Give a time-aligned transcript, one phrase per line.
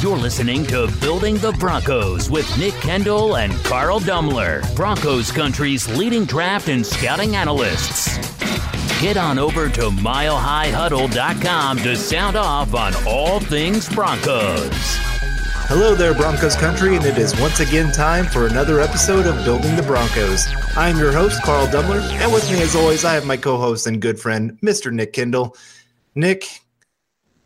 [0.00, 6.24] You're listening to Building the Broncos with Nick Kendell and Carl Dumler, Broncos country's leading
[6.24, 8.16] draft and scouting analysts.
[9.00, 14.70] Get on over to milehighhuddle.com to sound off on all things Broncos.
[15.66, 19.74] Hello there, Broncos country, and it is once again time for another episode of Building
[19.74, 20.46] the Broncos.
[20.76, 23.56] I am your host, Carl Dumler, and with me, as always, I have my co
[23.56, 24.92] host and good friend, Mr.
[24.92, 25.56] Nick Kendell.
[26.14, 26.60] Nick,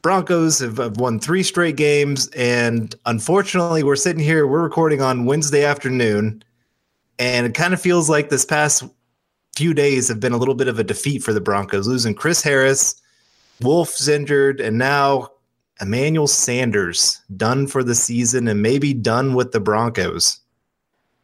[0.02, 4.48] Broncos have, have, won three straight games, and unfortunately, we're sitting here.
[4.48, 6.42] We're recording on Wednesday afternoon,
[7.20, 8.82] and it kind of feels like this past
[9.54, 12.42] few days have been a little bit of a defeat for the Broncos, losing Chris
[12.42, 13.00] Harris,
[13.60, 15.30] Wolfe's injured, and now
[15.80, 20.40] Emmanuel Sanders done for the season and maybe done with the Broncos.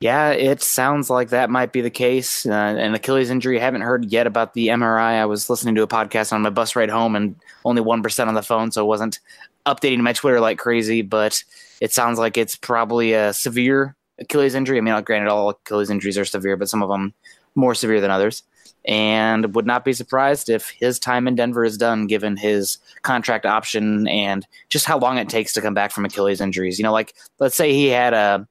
[0.01, 2.47] Yeah, it sounds like that might be the case.
[2.47, 3.59] Uh, an Achilles injury.
[3.61, 5.21] I haven't heard yet about the MRI.
[5.21, 7.34] I was listening to a podcast on my bus ride home and
[7.65, 9.19] only 1% on the phone, so I wasn't
[9.66, 11.43] updating my Twitter like crazy, but
[11.80, 14.79] it sounds like it's probably a severe Achilles injury.
[14.79, 17.12] I mean, granted, all Achilles injuries are severe, but some of them
[17.57, 18.45] more severe than others.
[18.85, 23.45] And would not be surprised if his time in Denver is done, given his contract
[23.45, 26.79] option and just how long it takes to come back from Achilles injuries.
[26.79, 28.49] You know, like let's say he had a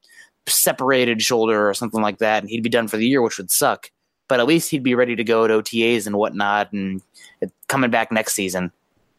[0.47, 3.51] separated shoulder or something like that, and he'd be done for the year, which would
[3.51, 3.91] suck.
[4.27, 7.01] But at least he'd be ready to go at OTAs and whatnot, and
[7.67, 8.71] coming back next season.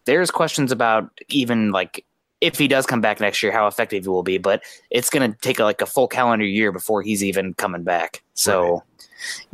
[0.05, 2.05] There's questions about even like
[2.41, 4.39] if he does come back next year, how effective he will be.
[4.39, 8.23] But it's going to take like a full calendar year before he's even coming back.
[8.35, 8.83] So right.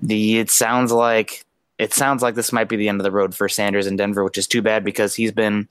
[0.01, 1.45] the it sounds like
[1.79, 4.23] it sounds like this might be the end of the road for Sanders in Denver,
[4.23, 5.69] which is too bad because he's been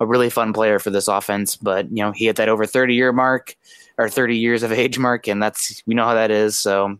[0.00, 1.56] a really fun player for this offense.
[1.56, 3.56] But you know, he hit that over 30 year mark
[3.98, 6.58] or 30 years of age mark, and that's we know how that is.
[6.58, 6.98] So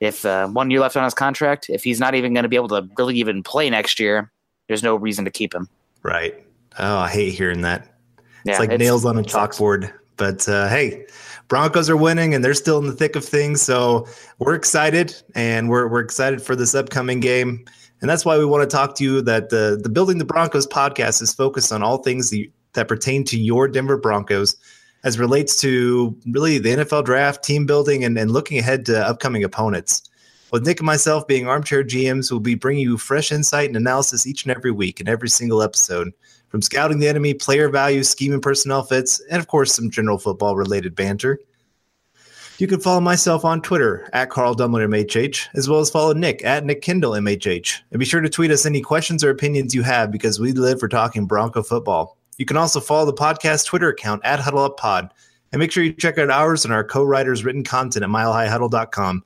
[0.00, 2.56] if uh, one year left on his contract, if he's not even going to be
[2.56, 4.32] able to really even play next year,
[4.68, 5.68] there's no reason to keep him.
[6.02, 6.34] Right.
[6.78, 7.94] Oh, I hate hearing that.
[8.44, 9.92] Yeah, it's like it's, nails on a chalkboard.
[10.16, 11.06] But uh, hey,
[11.48, 13.60] Broncos are winning and they're still in the thick of things.
[13.60, 14.06] So
[14.38, 17.64] we're excited and we're, we're excited for this upcoming game.
[18.00, 20.66] And that's why we want to talk to you that the, the Building the Broncos
[20.66, 24.56] podcast is focused on all things that, that pertain to your Denver Broncos
[25.02, 29.44] as relates to really the NFL draft, team building, and, and looking ahead to upcoming
[29.44, 30.08] opponents.
[30.52, 34.26] With Nick and myself being armchair GMs, we'll be bringing you fresh insight and analysis
[34.26, 36.12] each and every week in every single episode,
[36.48, 40.18] from scouting the enemy, player value, scheme and personnel fits, and of course, some general
[40.18, 41.38] football related banter.
[42.58, 46.44] You can follow myself on Twitter at Carl Dumler MHH, as well as follow Nick
[46.44, 47.80] at Nick Kendell MHH.
[47.90, 50.78] And be sure to tweet us any questions or opinions you have because we live
[50.78, 52.18] for talking Bronco football.
[52.40, 55.10] You can also follow the podcast Twitter account at HuddleUpPod.
[55.52, 59.24] And make sure you check out ours and our co-writers' written content at milehighhuddle.com,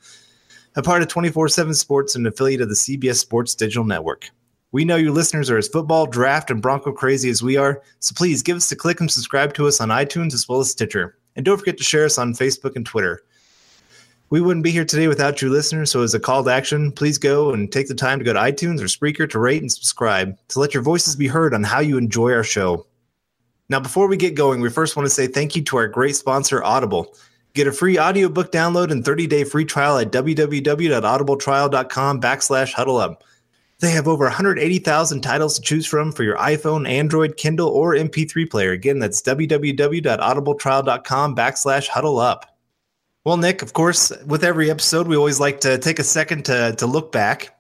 [0.75, 4.31] a part of 24-7 Sports and affiliate of the CBS Sports Digital Network.
[4.73, 8.15] We know you listeners are as football, draft, and Bronco crazy as we are, so
[8.17, 11.17] please give us a click and subscribe to us on iTunes as well as Stitcher.
[11.37, 13.23] And don't forget to share us on Facebook and Twitter.
[14.31, 17.19] We wouldn't be here today without you listeners, so as a call to action, please
[17.19, 20.37] go and take the time to go to iTunes or Spreaker to rate and subscribe
[20.49, 22.85] to let your voices be heard on how you enjoy our show.
[23.69, 26.15] Now, before we get going, we first want to say thank you to our great
[26.17, 27.15] sponsor, Audible.
[27.55, 33.23] Get a free audiobook download and 30-day free trial at www.audibletrial.com backslash huddle up.
[33.81, 38.51] They have over 180,000 titles to choose from for your iPhone, Android, Kindle, or MP3
[38.51, 38.73] player.
[38.73, 42.57] Again, that's www.audibletrial.com backslash huddle up.
[43.25, 46.75] Well, Nick, of course, with every episode, we always like to take a second to,
[46.77, 47.57] to look back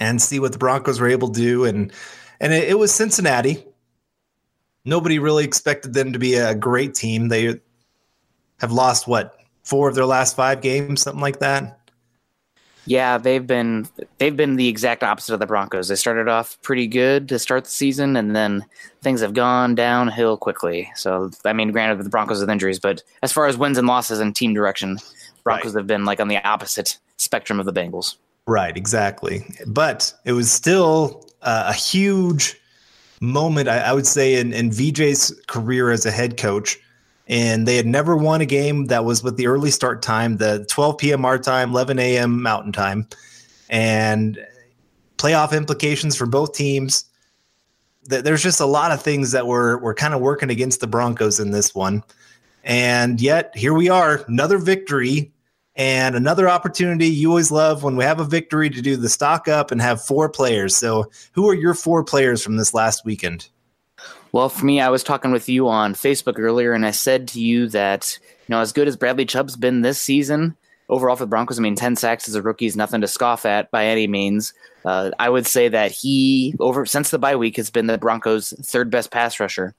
[0.00, 1.64] and see what the Broncos were able to do.
[1.64, 1.92] And,
[2.40, 3.64] and it, it was Cincinnati.
[4.84, 7.28] Nobody really expected them to be a great team.
[7.28, 7.60] They
[8.60, 11.80] have lost, what, four of their last five games, something like that?
[12.86, 15.88] Yeah, they've been they've been the exact opposite of the Broncos.
[15.88, 18.66] They started off pretty good to start the season, and then
[19.00, 20.90] things have gone downhill quickly.
[20.94, 24.20] So, I mean, granted, the Broncos have injuries, but as far as wins and losses
[24.20, 24.98] and team direction,
[25.44, 25.80] Broncos right.
[25.80, 28.16] have been like on the opposite spectrum of the Bengals.
[28.46, 29.46] Right, exactly.
[29.66, 32.60] But it was still uh, a huge
[33.20, 36.78] moment, I, I would say, in, in VJ's career as a head coach
[37.26, 40.66] and they had never won a game that was with the early start time, the
[40.68, 41.24] 12 p.m.
[41.24, 42.42] our time, 11 a.m.
[42.42, 43.08] Mountain time,
[43.70, 44.44] and
[45.16, 47.04] playoff implications for both teams.
[48.06, 50.86] That there's just a lot of things that were were kind of working against the
[50.86, 52.02] Broncos in this one,
[52.62, 55.32] and yet here we are, another victory
[55.76, 57.06] and another opportunity.
[57.06, 60.04] You always love when we have a victory to do the stock up and have
[60.04, 60.76] four players.
[60.76, 63.48] So, who are your four players from this last weekend?
[64.32, 67.40] Well, for me, I was talking with you on Facebook earlier, and I said to
[67.40, 70.56] you that you know as good as Bradley Chubb's been this season
[70.88, 73.46] overall for the Broncos, I mean, ten sacks as a rookie is nothing to scoff
[73.46, 74.52] at by any means.
[74.84, 78.52] Uh, I would say that he over since the bye week has been the Broncos'
[78.62, 79.74] third best pass rusher.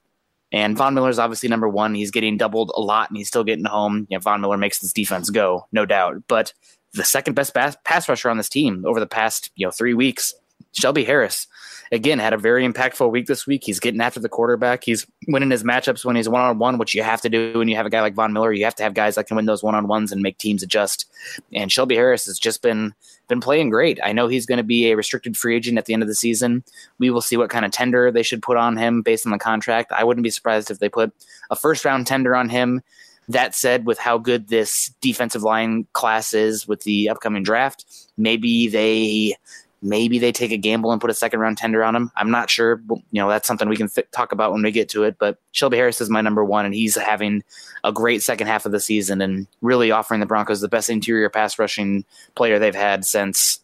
[0.52, 1.94] And Von Miller is obviously number one.
[1.94, 4.06] He's getting doubled a lot, and he's still getting home.
[4.08, 6.22] You know, Von Miller makes this defense go, no doubt.
[6.28, 6.52] But
[6.92, 10.34] the second best pass rusher on this team over the past you know three weeks,
[10.72, 11.46] Shelby Harris
[11.92, 13.62] again had a very impactful week this week.
[13.64, 14.84] He's getting after the quarterback.
[14.84, 17.68] He's winning his matchups when he's one on one, which you have to do when
[17.68, 18.52] you have a guy like Von Miller.
[18.52, 20.62] You have to have guys that can win those one on ones and make teams
[20.62, 21.06] adjust.
[21.52, 22.94] And Shelby Harris has just been
[23.28, 23.98] been playing great.
[24.02, 26.14] I know he's going to be a restricted free agent at the end of the
[26.14, 26.62] season.
[26.98, 29.38] We will see what kind of tender they should put on him based on the
[29.38, 29.92] contract.
[29.92, 31.12] I wouldn't be surprised if they put
[31.50, 32.82] a first round tender on him.
[33.28, 37.84] That said, with how good this defensive line class is with the upcoming draft,
[38.16, 39.36] maybe they
[39.82, 42.10] Maybe they take a gamble and put a second round tender on him.
[42.16, 42.80] I'm not sure.
[42.88, 45.16] You know, that's something we can th- talk about when we get to it.
[45.18, 47.44] But Shelby Harris is my number one, and he's having
[47.84, 51.28] a great second half of the season and really offering the Broncos the best interior
[51.28, 53.60] pass rushing player they've had since,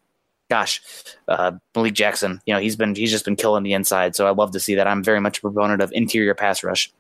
[0.50, 0.80] gosh,
[1.28, 2.40] uh, Malik Jackson.
[2.46, 4.14] You know, he's been he's just been killing the inside.
[4.14, 4.86] So I love to see that.
[4.86, 6.92] I'm very much a proponent of interior pass rush.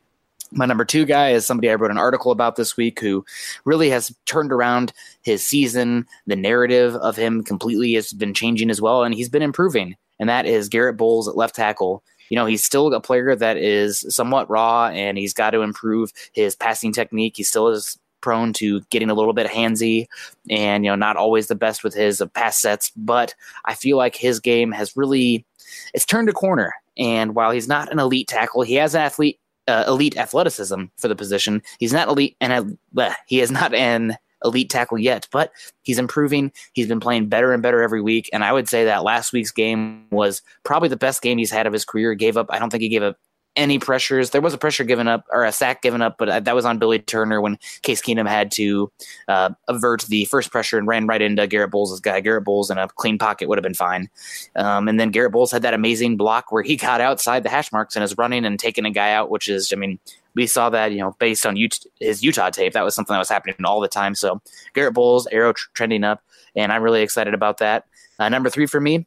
[0.54, 3.24] My number two guy is somebody I wrote an article about this week who
[3.64, 6.06] really has turned around his season.
[6.26, 9.96] The narrative of him completely has been changing as well, and he's been improving.
[10.20, 12.04] And that is Garrett Bolles at left tackle.
[12.28, 16.12] You know, he's still a player that is somewhat raw and he's got to improve
[16.32, 17.34] his passing technique.
[17.36, 20.06] He still is prone to getting a little bit handsy
[20.48, 22.90] and, you know, not always the best with his pass sets.
[22.96, 23.34] But
[23.64, 25.44] I feel like his game has really,
[25.92, 26.72] it's turned a corner.
[26.96, 31.16] And while he's not an elite tackle, he has athlete uh, elite athleticism for the
[31.16, 31.62] position.
[31.78, 36.52] He's not elite, and uh, he is not an elite tackle yet, but he's improving.
[36.72, 39.52] He's been playing better and better every week, and I would say that last week's
[39.52, 42.14] game was probably the best game he's had of his career.
[42.14, 43.16] Gave up, I don't think he gave up
[43.56, 44.30] any pressures.
[44.30, 46.64] There was a pressure given up or a sack given up, but uh, that was
[46.64, 48.90] on Billy Turner when Case Keenum had to
[49.28, 52.20] uh, avert the first pressure and ran right into Garrett Bolles' guy.
[52.20, 54.08] Garrett Bolles in a clean pocket would have been fine.
[54.56, 57.72] Um, and then Garrett Bolles had that amazing block where he got outside the hash
[57.72, 59.98] marks and is running and taking a guy out, which is, I mean,
[60.34, 61.56] we saw that, you know, based on
[62.00, 64.14] his Utah tape, that was something that was happening all the time.
[64.14, 64.40] So
[64.74, 66.22] Garrett Bolles, arrow tr- trending up,
[66.56, 67.84] and I'm really excited about that.
[68.18, 69.06] Uh, number three for me,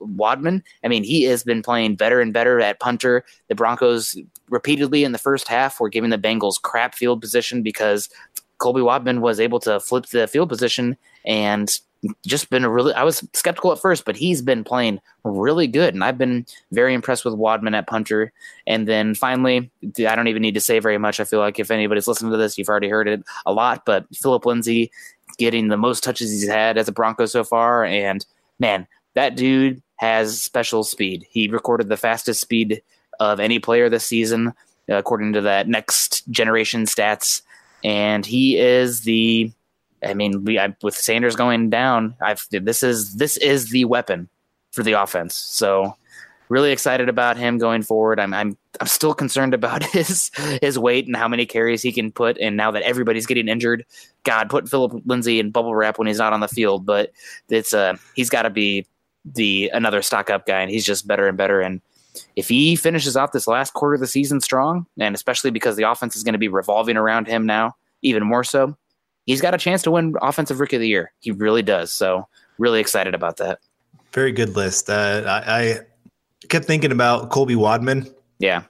[0.00, 0.62] Wadman.
[0.82, 3.24] I mean, he has been playing better and better at punter.
[3.48, 4.16] The Broncos
[4.48, 8.08] repeatedly in the first half were giving the Bengals crap field position because
[8.58, 11.78] Colby Wadman was able to flip the field position and
[12.26, 15.94] just been a really I was skeptical at first, but he's been playing really good
[15.94, 18.32] and I've been very impressed with Wadman at punter.
[18.66, 19.70] And then finally,
[20.06, 21.18] I don't even need to say very much.
[21.18, 24.06] I feel like if anybody's listening to this, you've already heard it a lot, but
[24.14, 24.90] Philip Lindsay
[25.38, 28.24] getting the most touches he's had as a Bronco so far and
[28.58, 31.26] man, that dude has special speed.
[31.28, 32.82] He recorded the fastest speed
[33.20, 34.52] of any player this season,
[34.88, 37.42] according to that next generation stats.
[37.82, 39.52] And he is the,
[40.02, 44.28] I mean, we, I, with Sanders going down, I've this is this is the weapon
[44.72, 45.34] for the offense.
[45.34, 45.96] So
[46.48, 48.20] really excited about him going forward.
[48.20, 50.30] I'm I'm I'm still concerned about his
[50.60, 52.38] his weight and how many carries he can put.
[52.38, 53.84] And now that everybody's getting injured,
[54.24, 56.84] God, put Philip Lindsay in bubble wrap when he's not on the field.
[56.84, 57.12] But
[57.48, 58.86] it's uh he's got to be
[59.24, 61.60] the another stock up guy, and he's just better and better.
[61.60, 61.80] And
[62.36, 65.88] if he finishes off this last quarter of the season strong, and especially because the
[65.90, 68.76] offense is going to be revolving around him now, even more so,
[69.26, 71.12] he's got a chance to win Offensive Rookie of the Year.
[71.20, 71.92] He really does.
[71.92, 72.28] So,
[72.58, 73.58] really excited about that.
[74.12, 74.88] Very good list.
[74.88, 75.78] Uh, I, I
[76.48, 78.12] kept thinking about Colby Wadman.
[78.38, 78.64] Yeah.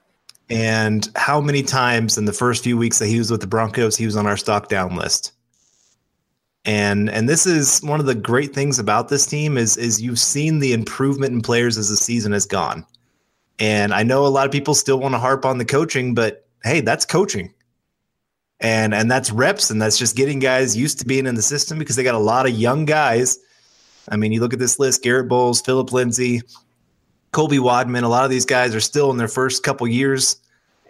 [0.49, 3.97] And how many times in the first few weeks that he was with the Broncos,
[3.97, 5.34] he was on our stock down list
[6.65, 10.19] and and this is one of the great things about this team is is you've
[10.19, 12.87] seen the improvement in players as the season has gone.
[13.59, 16.47] And i know a lot of people still want to harp on the coaching but
[16.63, 17.53] hey that's coaching.
[18.61, 21.79] And and that's reps and that's just getting guys used to being in the system
[21.79, 23.39] because they got a lot of young guys.
[24.09, 26.41] I mean you look at this list garrett bolles philip lindsay
[27.33, 30.37] colby wadman a lot of these guys are still in their first couple years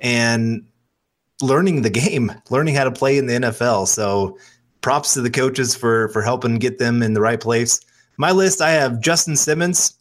[0.01, 0.65] and
[1.41, 4.37] learning the game learning how to play in the nfl so
[4.85, 7.81] props to the coaches for for helping get them in the right place.
[8.19, 9.99] My list, I have Justin Simmons.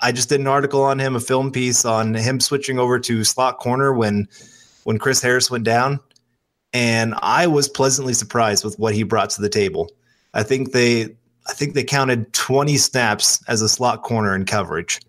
[0.00, 3.24] I just did an article on him, a film piece on him switching over to
[3.24, 4.28] slot corner when
[4.84, 5.98] when Chris Harris went down,
[6.74, 9.90] and I was pleasantly surprised with what he brought to the table.
[10.34, 11.16] I think they
[11.46, 15.00] I think they counted 20 snaps as a slot corner in coverage.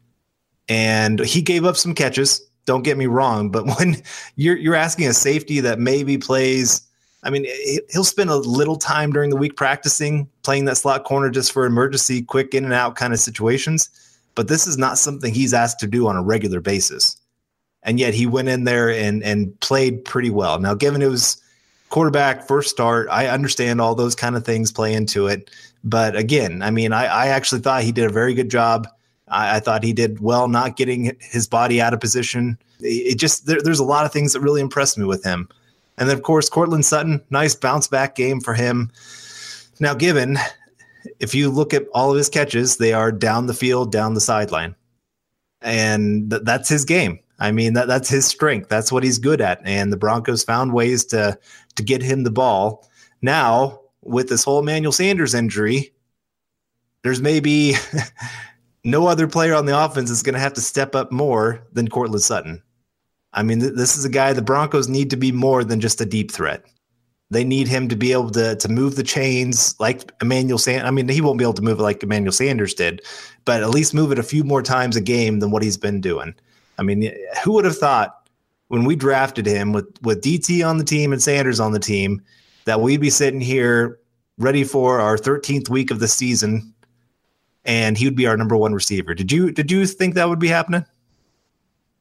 [0.70, 3.98] And he gave up some catches, don't get me wrong, but when
[4.38, 6.88] you're you're asking a safety that maybe plays
[7.24, 7.46] I mean,
[7.90, 11.66] he'll spend a little time during the week practicing playing that slot corner just for
[11.66, 13.90] emergency, quick in and out kind of situations.
[14.36, 17.18] But this is not something he's asked to do on a regular basis.
[17.84, 20.60] And yet he went in there and and played pretty well.
[20.60, 21.42] Now, given it was
[21.90, 25.50] quarterback first start, I understand all those kind of things play into it.
[25.84, 28.88] But again, I mean, I, I actually thought he did a very good job.
[29.28, 33.46] I, I thought he did well not getting his body out of position it just
[33.46, 35.50] there, there's a lot of things that really impressed me with him.
[35.98, 38.92] And then of course Courtland Sutton, nice bounce back game for him.
[39.80, 40.38] Now, given
[41.20, 44.22] if you look at all of his catches, they are down the field, down the
[44.22, 44.76] sideline,
[45.62, 47.20] and th- that's his game.
[47.40, 48.70] I mean that that's his strength.
[48.70, 49.62] That's what he's good at.
[49.66, 51.38] And the Broncos found ways to
[51.76, 52.90] to get him the ball.
[53.22, 55.94] Now with this whole Emmanuel Sanders injury,
[57.04, 57.74] there's maybe
[58.86, 61.90] no other player on the offense is going to have to step up more than
[61.90, 62.63] Courtland Sutton.
[63.34, 66.02] I mean, th- this is a guy the Broncos need to be more than just
[66.02, 66.64] a deep threat.
[67.30, 70.88] They need him to be able to to move the chains like Emmanuel Sanders.
[70.88, 73.02] I mean, he won't be able to move it like Emmanuel Sanders did,
[73.46, 76.00] but at least move it a few more times a game than what he's been
[76.00, 76.36] doing.
[76.78, 77.12] I mean,
[77.44, 78.30] who would have thought
[78.68, 82.22] when we drafted him with with DT on the team and Sanders on the team
[82.66, 84.00] that we'd be sitting here
[84.38, 86.74] ready for our 13th week of the season
[87.66, 89.14] and he would be our number one receiver.
[89.14, 90.86] Did you did you think that would be happening?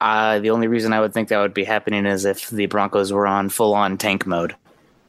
[0.03, 3.13] Uh, the only reason I would think that would be happening is if the Broncos
[3.13, 4.57] were on full on tank mode.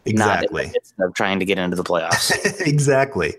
[0.06, 0.72] Exactly.
[1.00, 2.62] Not of trying to get into the playoffs.
[2.68, 3.34] exactly.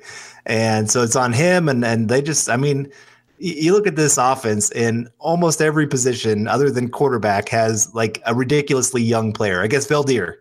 [0.46, 2.90] And so it's on him and and they just I mean
[3.38, 8.34] you look at this offense in almost every position other than quarterback has like a
[8.34, 9.62] ridiculously young player.
[9.62, 10.38] I guess Veldheer.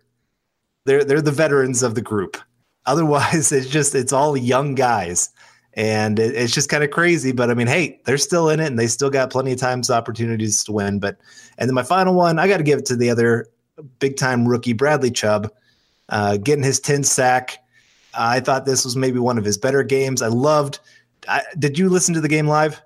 [0.84, 2.38] They're they're the veterans of the group.
[2.86, 5.30] Otherwise, it's just it's all young guys,
[5.76, 7.32] and it, it's just kind of crazy.
[7.32, 9.90] But I mean, hey, they're still in it, and they still got plenty of times
[9.90, 10.98] opportunities to win.
[10.98, 11.16] But
[11.58, 13.46] and then my final one, I got to give it to the other
[13.98, 15.50] big time rookie, Bradley Chubb,
[16.08, 17.58] uh, getting his 10 sack.
[18.16, 20.22] I thought this was maybe one of his better games.
[20.22, 20.78] I loved.
[21.28, 22.80] I, did you listen to the game live?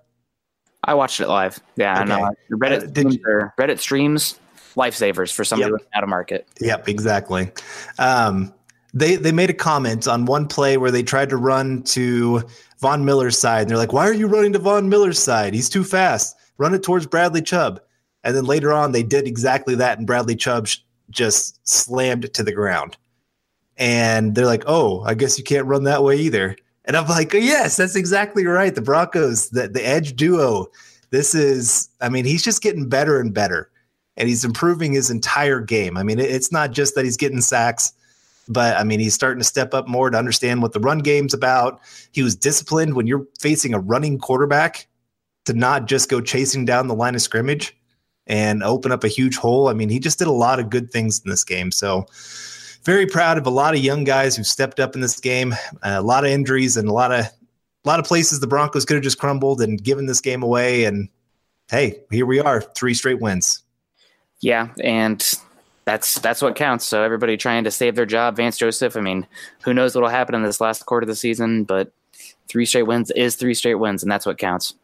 [0.85, 1.59] I watched it live.
[1.76, 2.12] Yeah, okay.
[2.12, 2.30] I know.
[2.50, 3.21] Reddit, uh, did you,
[3.59, 4.38] Reddit streams
[4.78, 5.88] lifesavers for somebody yep.
[5.95, 6.47] out of market.
[6.61, 7.50] Yep, exactly.
[7.99, 8.54] Um,
[8.95, 12.42] they they made a comment on one play where they tried to run to
[12.80, 15.54] Von Miller's side, and they're like, "Why are you running to Von Miller's side?
[15.54, 16.37] He's too fast.
[16.58, 17.80] Run it towards Bradley Chubb."
[18.25, 20.78] And then later on, they did exactly that, and Bradley Chubb sh-
[21.11, 22.97] just slammed to the ground.
[23.76, 27.32] And they're like, "Oh, I guess you can't run that way either." And I'm like,
[27.32, 28.75] "Yes, that's exactly right.
[28.75, 30.68] The Broncos, the the edge duo.
[31.11, 33.70] This is, I mean, he's just getting better and better."
[34.18, 35.97] and he's improving his entire game.
[35.97, 37.92] I mean, it's not just that he's getting sacks,
[38.49, 41.35] but I mean, he's starting to step up more to understand what the run game's
[41.35, 41.81] about.
[42.12, 44.88] He was disciplined when you're facing a running quarterback
[45.45, 47.76] to not just go chasing down the line of scrimmage
[48.26, 49.69] and open up a huge hole.
[49.69, 51.71] I mean, he just did a lot of good things in this game.
[51.73, 52.07] So,
[52.85, 55.52] very proud of a lot of young guys who stepped up in this game.
[55.83, 58.85] Uh, a lot of injuries and a lot of a lot of places the Broncos
[58.85, 60.85] could have just crumbled and given this game away.
[60.85, 61.09] And
[61.71, 63.62] hey, here we are, three straight wins.
[64.40, 65.23] Yeah, and
[65.88, 66.85] that's that's what counts.
[66.85, 68.37] So everybody trying to save their job.
[68.37, 68.95] Vance Joseph.
[68.95, 69.26] I mean,
[69.62, 71.64] who knows what'll happen in this last quarter of the season?
[71.64, 71.90] But
[72.47, 74.75] three straight wins is three straight wins, and that's what counts.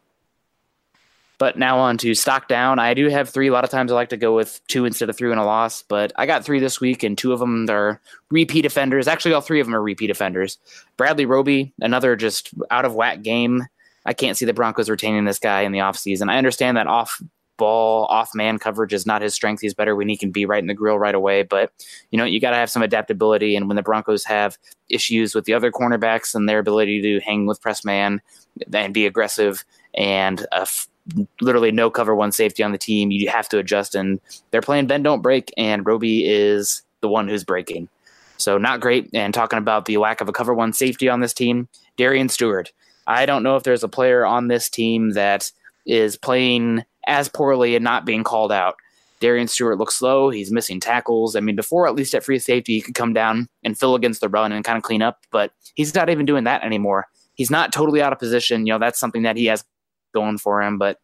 [1.37, 2.79] But now on to stock down.
[2.79, 3.49] I do have three.
[3.49, 5.45] A lot of times I like to go with two instead of three in a
[5.45, 9.07] loss, but I got three this week, and two of them are repeat offenders.
[9.07, 10.57] Actually, all three of them are repeat offenders.
[10.97, 13.67] Bradley Roby, another just out of whack game.
[14.07, 16.31] I can't see the Broncos retaining this guy in the offseason.
[16.31, 17.21] I understand that off
[17.57, 19.61] ball off man coverage is not his strength.
[19.61, 21.43] He's better when he can be right in the grill right away.
[21.43, 21.71] But
[22.11, 23.55] you know, you got to have some adaptability.
[23.55, 24.57] And when the Broncos have
[24.89, 28.21] issues with the other cornerbacks and their ability to hang with press man
[28.73, 30.65] and be aggressive and uh,
[31.41, 33.95] literally no cover one safety on the team, you have to adjust.
[33.95, 34.19] And
[34.51, 37.89] they're playing bend don't break, and Roby is the one who's breaking.
[38.37, 39.09] So not great.
[39.13, 42.71] And talking about the lack of a cover one safety on this team, Darian Stewart.
[43.07, 45.51] I don't know if there's a player on this team that
[45.85, 48.75] is playing as poorly and not being called out.
[49.19, 50.29] Darian Stewart looks slow.
[50.29, 51.35] He's missing tackles.
[51.35, 54.21] I mean, before at least at free safety, he could come down and fill against
[54.21, 57.07] the run and kind of clean up, but he's not even doing that anymore.
[57.35, 58.65] He's not totally out of position.
[58.65, 59.63] You know, that's something that he has
[60.13, 60.99] going for him, but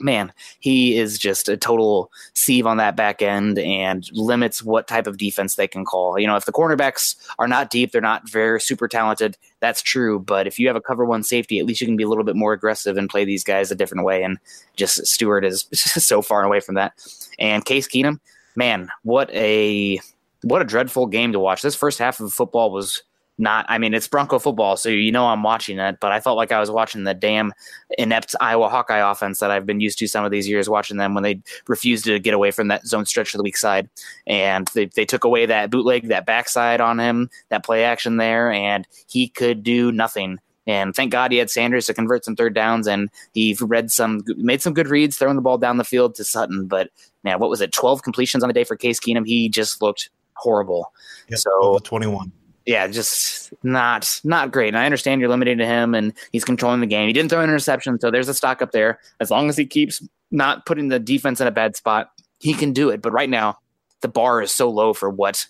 [0.00, 5.06] man, he is just a total sieve on that back end and limits what type
[5.06, 6.18] of defense they can call.
[6.18, 10.18] You know, if the cornerbacks are not deep, they're not very super talented, that's true.
[10.18, 12.24] But if you have a cover one safety, at least you can be a little
[12.24, 14.22] bit more aggressive and play these guys a different way.
[14.22, 14.38] And
[14.76, 16.92] just Stewart is so far away from that.
[17.38, 18.20] And Case Keenum,
[18.56, 20.00] man, what a
[20.42, 21.62] what a dreadful game to watch.
[21.62, 23.02] This first half of football was
[23.40, 26.36] not I mean it's Bronco football, so you know I'm watching it, but I felt
[26.36, 27.52] like I was watching the damn
[27.98, 31.14] inept Iowa Hawkeye offense that I've been used to some of these years watching them
[31.14, 33.88] when they refused to get away from that zone stretch to the weak side.
[34.26, 38.52] And they, they took away that bootleg, that backside on him, that play action there,
[38.52, 40.38] and he could do nothing.
[40.66, 44.20] And thank God he had Sanders to convert some third downs, and he read some,
[44.36, 46.66] made some good reads, throwing the ball down the field to Sutton.
[46.66, 46.90] But
[47.24, 47.72] man, what was it?
[47.72, 49.26] Twelve completions on the day for Case Keenum.
[49.26, 50.92] He just looked horrible.
[51.28, 52.30] Yep, so twenty-one
[52.66, 54.68] yeah, just not not great.
[54.68, 57.06] And I understand you're limiting to him and he's controlling the game.
[57.06, 59.00] He didn't throw an interception, so there's a stock up there.
[59.18, 62.72] As long as he keeps not putting the defense in a bad spot, he can
[62.72, 63.02] do it.
[63.02, 63.58] But right now,
[64.02, 65.46] the bar is so low for what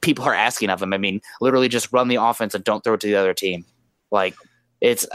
[0.00, 0.92] people are asking of him.
[0.92, 3.64] I mean, literally just run the offense and don't throw it to the other team.
[4.10, 4.34] Like
[4.80, 5.06] it's.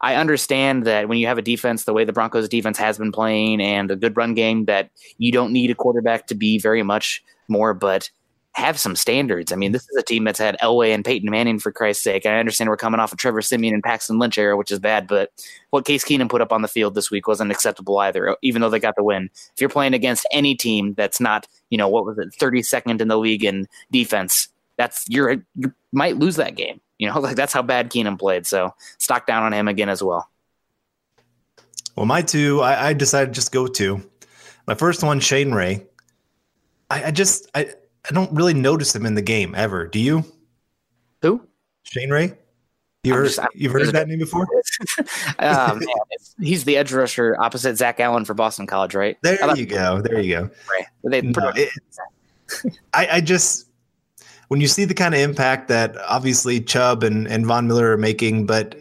[0.00, 3.10] I understand that when you have a defense the way the Broncos defense has been
[3.10, 6.82] playing and a good run game, that you don't need a quarterback to be very
[6.82, 8.10] much more, but
[8.54, 9.52] have some standards.
[9.52, 12.24] I mean, this is a team that's had Elway and Peyton Manning for Christ's sake.
[12.24, 15.08] I understand we're coming off of Trevor Siemian and Paxton Lynch era, which is bad,
[15.08, 15.32] but
[15.70, 18.70] what Case Keenum put up on the field this week wasn't acceptable either, even though
[18.70, 19.28] they got the win.
[19.34, 23.08] If you're playing against any team that's not, you know, what was it, 32nd in
[23.08, 26.80] the league in defense, that's you're you might lose that game.
[26.98, 28.46] You know, like that's how bad Keenum played.
[28.46, 30.28] So stock down on him again as well.
[31.96, 34.02] Well, my two, I, I decided to just go two.
[34.66, 35.86] My first one, Shane Ray.
[36.90, 37.74] I, I just I
[38.08, 39.86] I don't really notice him in the game ever.
[39.86, 40.24] Do you?
[41.22, 41.46] Who?
[41.84, 42.34] Shane Ray.
[43.02, 44.46] You heard, just, you've heard that name before?
[45.38, 45.80] um,
[46.40, 49.18] he's the edge rusher opposite Zach Allen for Boston College, right?
[49.22, 50.00] There you go.
[50.00, 50.50] There you go.
[50.70, 50.86] Right.
[51.04, 51.68] They, no, it,
[52.94, 53.68] I, I just
[54.48, 57.98] when you see the kind of impact that obviously Chubb and, and Von Miller are
[57.98, 58.74] making, but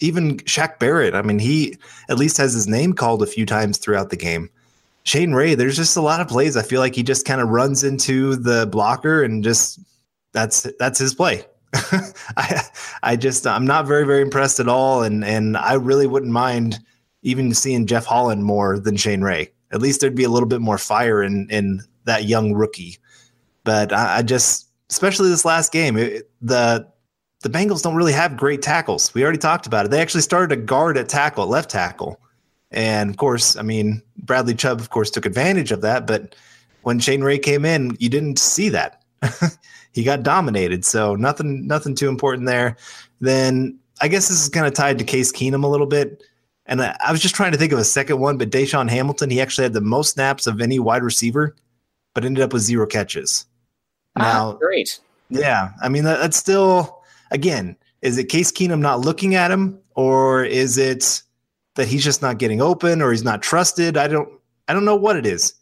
[0.00, 1.76] even Shaq Barrett, I mean, he
[2.08, 4.50] at least has his name called a few times throughout the game.
[5.06, 6.56] Shane Ray, there's just a lot of plays.
[6.56, 9.78] I feel like he just kind of runs into the blocker and just
[10.32, 11.44] that's that's his play.
[12.36, 12.60] I
[13.04, 16.80] I just I'm not very very impressed at all, and and I really wouldn't mind
[17.22, 19.52] even seeing Jeff Holland more than Shane Ray.
[19.70, 22.98] At least there'd be a little bit more fire in in that young rookie.
[23.62, 26.88] But I, I just, especially this last game, it, the
[27.42, 29.14] the Bengals don't really have great tackles.
[29.14, 29.92] We already talked about it.
[29.92, 32.20] They actually started a guard at tackle, left tackle.
[32.70, 36.06] And of course, I mean, Bradley Chubb, of course, took advantage of that.
[36.06, 36.34] But
[36.82, 39.02] when Shane Ray came in, you didn't see that.
[39.92, 40.84] he got dominated.
[40.84, 42.76] So nothing, nothing too important there.
[43.20, 46.22] Then I guess this is kind of tied to Case Keenum a little bit.
[46.66, 49.30] And I, I was just trying to think of a second one, but DaeSean Hamilton,
[49.30, 51.54] he actually had the most snaps of any wide receiver,
[52.14, 53.46] but ended up with zero catches.
[54.16, 54.98] Ah, now, great.
[55.30, 55.70] Yeah.
[55.80, 60.44] I mean, that, that's still, again, is it Case Keenum not looking at him or
[60.44, 61.22] is it
[61.76, 63.96] that he's just not getting open or he's not trusted.
[63.96, 64.28] I don't
[64.68, 65.54] I don't know what it is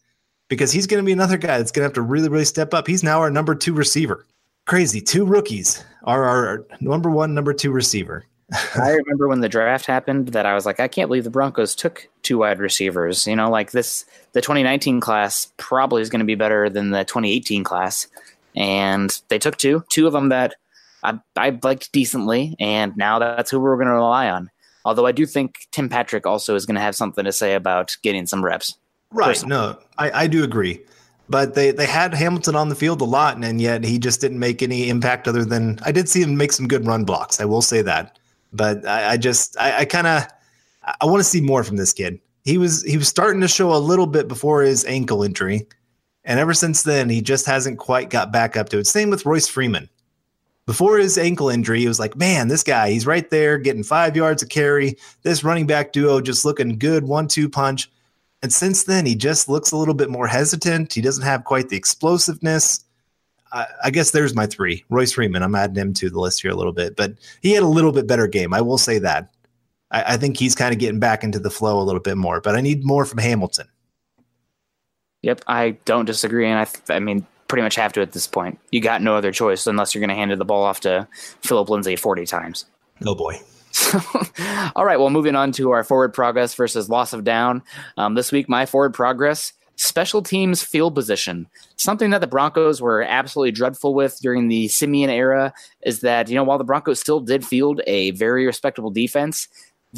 [0.48, 2.72] because he's going to be another guy that's going to have to really really step
[2.72, 2.86] up.
[2.86, 4.26] He's now our number 2 receiver.
[4.66, 5.00] Crazy.
[5.00, 8.24] Two rookies are our number 1 number 2 receiver.
[8.74, 11.74] I remember when the draft happened that I was like I can't believe the Broncos
[11.74, 13.26] took two wide receivers.
[13.26, 17.04] You know, like this the 2019 class probably is going to be better than the
[17.04, 18.06] 2018 class.
[18.56, 20.54] And they took two, two of them that
[21.02, 24.50] I, I liked decently, and now that's who we're going to rely on.
[24.84, 27.96] Although I do think Tim Patrick also is going to have something to say about
[28.02, 28.76] getting some reps.
[29.10, 29.28] Right.
[29.28, 29.50] Personally.
[29.50, 30.80] No, I, I do agree.
[31.28, 34.20] But they, they had Hamilton on the field a lot, and, and yet he just
[34.20, 37.40] didn't make any impact other than I did see him make some good run blocks.
[37.40, 38.18] I will say that.
[38.52, 40.26] But I, I just I, I kind of
[41.00, 42.20] I want to see more from this kid.
[42.44, 45.66] He was he was starting to show a little bit before his ankle injury,
[46.24, 48.86] and ever since then he just hasn't quite got back up to it.
[48.86, 49.88] Same with Royce Freeman
[50.66, 54.16] before his ankle injury, he was like, man, this guy, he's right there getting five
[54.16, 54.96] yards of carry.
[55.22, 57.90] This running back duo just looking good, one two punch.
[58.42, 60.92] And since then, he just looks a little bit more hesitant.
[60.92, 62.84] He doesn't have quite the explosiveness.
[63.52, 64.84] I, I guess there's my three.
[64.90, 67.62] Royce Freeman, I'm adding him to the list here a little bit, but he had
[67.62, 68.52] a little bit better game.
[68.52, 69.32] I will say that.
[69.90, 72.40] I, I think he's kind of getting back into the flow a little bit more,
[72.40, 73.68] but I need more from Hamilton.
[75.22, 76.46] Yep, I don't disagree.
[76.46, 78.58] And I, I mean, pretty much have to at this point.
[78.70, 81.06] You got no other choice unless you're going to hand the ball off to
[81.42, 82.66] Philip Lindsay 40 times.
[83.04, 83.40] Oh boy.
[84.76, 84.98] All right.
[84.98, 87.62] Well, moving on to our forward progress versus loss of down.
[87.96, 91.48] Um, this week, my forward progress special teams field position.
[91.76, 95.52] Something that the Broncos were absolutely dreadful with during the Siemian era
[95.82, 99.48] is that, you know, while the Broncos still did field a very respectable defense,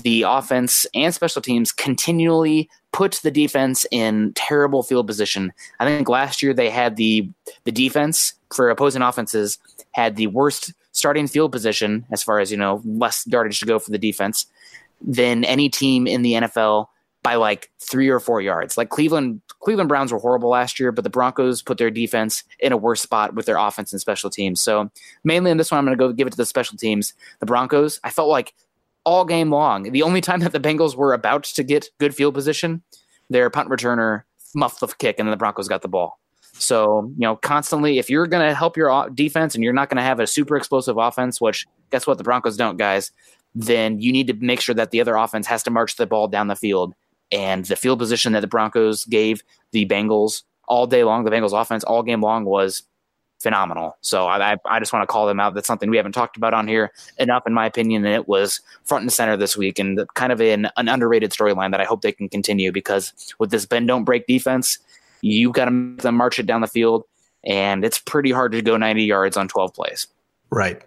[0.02, 5.52] the offense and special teams continually put the defense in terrible field position.
[5.80, 7.28] I think last year they had the
[7.64, 9.58] the defense for opposing offenses
[9.92, 13.78] had the worst starting field position as far as you know less yardage to go
[13.78, 14.46] for the defense
[15.00, 16.86] than any team in the NFL
[17.22, 18.76] by like three or four yards.
[18.76, 22.70] Like Cleveland, Cleveland Browns were horrible last year, but the Broncos put their defense in
[22.70, 24.60] a worse spot with their offense and special teams.
[24.60, 24.90] So
[25.24, 27.14] mainly in this one, I'm going to go give it to the special teams.
[27.40, 28.54] The Broncos, I felt like
[29.06, 29.84] all game long.
[29.84, 32.82] The only time that the Bengals were about to get good field position,
[33.30, 36.18] their punt returner muffed the kick, and then the Broncos got the ball.
[36.52, 39.98] So, you know, constantly, if you're going to help your defense and you're not going
[39.98, 42.18] to have a super explosive offense, which guess what?
[42.18, 43.12] The Broncos don't, guys,
[43.54, 46.28] then you need to make sure that the other offense has to march the ball
[46.28, 46.94] down the field.
[47.30, 49.42] And the field position that the Broncos gave
[49.72, 52.82] the Bengals all day long, the Bengals offense all game long was
[53.40, 53.96] phenomenal.
[54.00, 55.54] So I, I just want to call them out.
[55.54, 58.04] That's something we haven't talked about on here enough, in my opinion.
[58.04, 61.70] And it was front and center this week and kind of an, an underrated storyline
[61.70, 64.78] that I hope they can continue because with this bend don't break defense,
[65.22, 67.04] You've got to make them march it down the field,
[67.44, 70.06] and it's pretty hard to go 90 yards on 12 plays.
[70.50, 70.82] Right.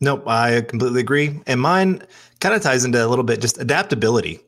[0.00, 1.40] Nope, I completely agree.
[1.46, 2.02] And mine
[2.40, 4.40] kind of ties into a little bit just adaptability.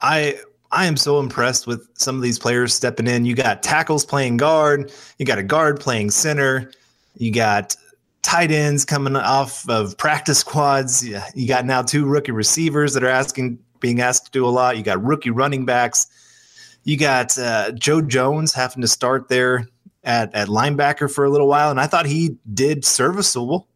[0.00, 0.38] I
[0.72, 3.24] I am so impressed with some of these players stepping in.
[3.24, 6.70] You got tackles playing guard, you got a guard playing center,
[7.16, 7.76] you got
[8.22, 11.06] tight ends coming off of practice squads.
[11.34, 14.76] You got now two rookie receivers that are asking being asked to do a lot.
[14.76, 16.06] You got rookie running backs.
[16.84, 19.66] You got uh, Joe Jones having to start there
[20.04, 23.68] at, at linebacker for a little while, and I thought he did serviceable.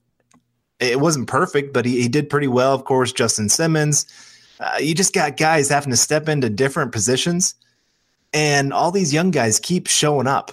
[0.80, 2.74] It wasn't perfect, but he, he did pretty well.
[2.74, 4.06] Of course, Justin Simmons.
[4.60, 7.54] Uh, you just got guys having to step into different positions,
[8.32, 10.52] and all these young guys keep showing up.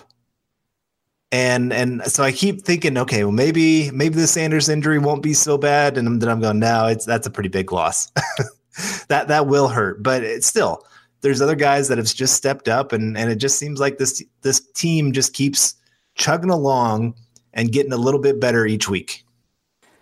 [1.31, 5.33] And and so I keep thinking, okay, well maybe maybe the Sanders injury won't be
[5.33, 8.11] so bad, and then I'm going, no, it's that's a pretty big loss.
[9.07, 10.83] that that will hurt, but it's still
[11.21, 14.23] there's other guys that have just stepped up, and and it just seems like this
[14.41, 15.75] this team just keeps
[16.15, 17.15] chugging along
[17.53, 19.23] and getting a little bit better each week.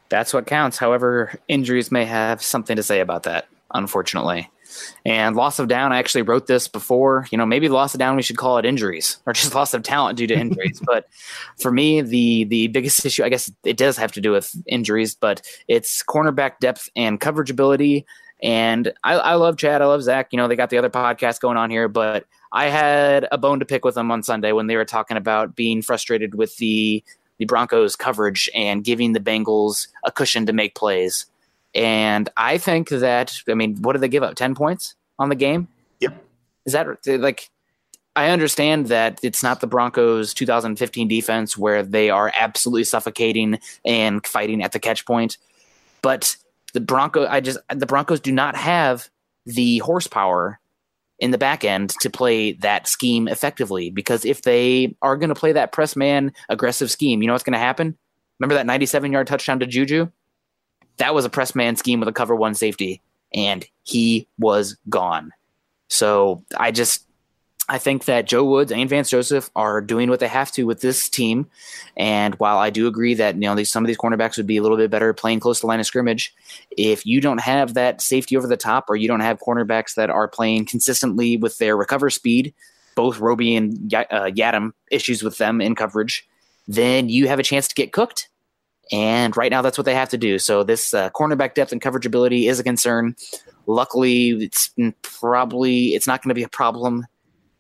[0.09, 0.77] That's what counts.
[0.77, 4.49] However, injuries may have something to say about that, unfortunately.
[5.03, 7.25] And loss of down, I actually wrote this before.
[7.31, 9.83] You know, maybe loss of down, we should call it injuries or just loss of
[9.83, 10.81] talent due to injuries.
[10.85, 11.07] but
[11.57, 15.15] for me, the the biggest issue, I guess, it does have to do with injuries,
[15.15, 18.05] but it's cornerback depth and coverage ability
[18.41, 19.81] and I, I love Chad.
[19.81, 20.29] I love Zach.
[20.31, 23.59] You know, they got the other podcast going on here, but I had a bone
[23.59, 27.03] to pick with them on Sunday when they were talking about being frustrated with the
[27.37, 31.25] the Broncos coverage and giving the Bengals a cushion to make plays.
[31.75, 34.35] And I think that I mean, what did they give up?
[34.35, 35.67] Ten points on the game?
[35.99, 36.23] Yep.
[36.65, 37.49] Is that like?
[38.15, 44.25] I understand that it's not the Broncos 2015 defense where they are absolutely suffocating and
[44.25, 45.37] fighting at the catch point,
[46.01, 46.35] but
[46.73, 49.09] the Bronco I just the Broncos do not have
[49.45, 50.59] the horsepower
[51.19, 55.35] in the back end to play that scheme effectively because if they are going to
[55.35, 57.97] play that press man aggressive scheme, you know what's going to happen?
[58.39, 60.09] Remember that 97 yard touchdown to Juju?
[60.99, 63.01] That was a press man scheme with a cover one safety
[63.33, 65.33] and he was gone.
[65.87, 67.05] So I just
[67.69, 70.81] I think that Joe Woods and Vance Joseph are doing what they have to with
[70.81, 71.47] this team.
[71.95, 74.57] And while I do agree that you know these, some of these cornerbacks would be
[74.57, 76.33] a little bit better playing close to line of scrimmage,
[76.71, 80.09] if you don't have that safety over the top, or you don't have cornerbacks that
[80.09, 82.55] are playing consistently with their recover speed,
[82.95, 86.27] both Roby and uh, Yiadom issues with them in coverage,
[86.67, 88.29] then you have a chance to get cooked.
[88.91, 90.39] And right now, that's what they have to do.
[90.39, 93.15] So this uh, cornerback depth and coverage ability is a concern.
[93.67, 94.71] Luckily, it's
[95.03, 97.05] probably it's not going to be a problem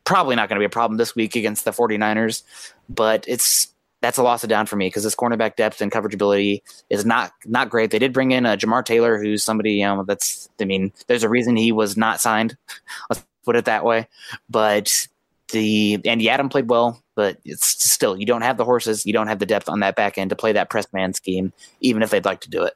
[0.09, 2.41] probably not going to be a problem this week against the 49ers,
[2.89, 6.15] but it's that's a loss of down for me because this cornerback depth and coverage
[6.15, 7.91] ability is not not great.
[7.91, 10.91] They did bring in a uh, Jamar Taylor, who's somebody you know that's I mean,
[11.05, 12.57] there's a reason he was not signed.
[13.09, 14.07] Let's put it that way.
[14.49, 15.07] But
[15.51, 19.27] the and Yiadom played well, but it's still you don't have the horses, you don't
[19.27, 21.51] have the depth on that back end to play that press man scheme,
[21.81, 22.75] even if they'd like to do it.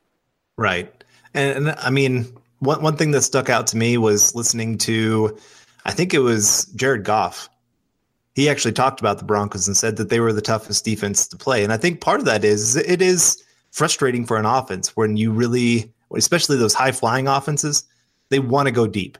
[0.58, 0.92] Right,
[1.34, 2.28] and, and I mean,
[2.60, 5.38] one one thing that stuck out to me was listening to
[5.86, 7.48] I think it was Jared Goff.
[8.36, 11.38] He actually talked about the Broncos and said that they were the toughest defense to
[11.38, 11.64] play.
[11.64, 15.32] And I think part of that is it is frustrating for an offense when you
[15.32, 17.86] really, especially those high flying offenses,
[18.28, 19.18] they want to go deep.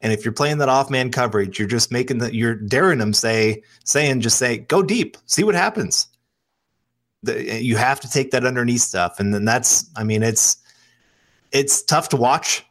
[0.00, 3.12] And if you're playing that off man coverage, you're just making that you're daring them
[3.12, 6.08] say saying just say go deep, see what happens.
[7.22, 10.58] The, you have to take that underneath stuff, and then that's I mean it's
[11.50, 12.64] it's tough to watch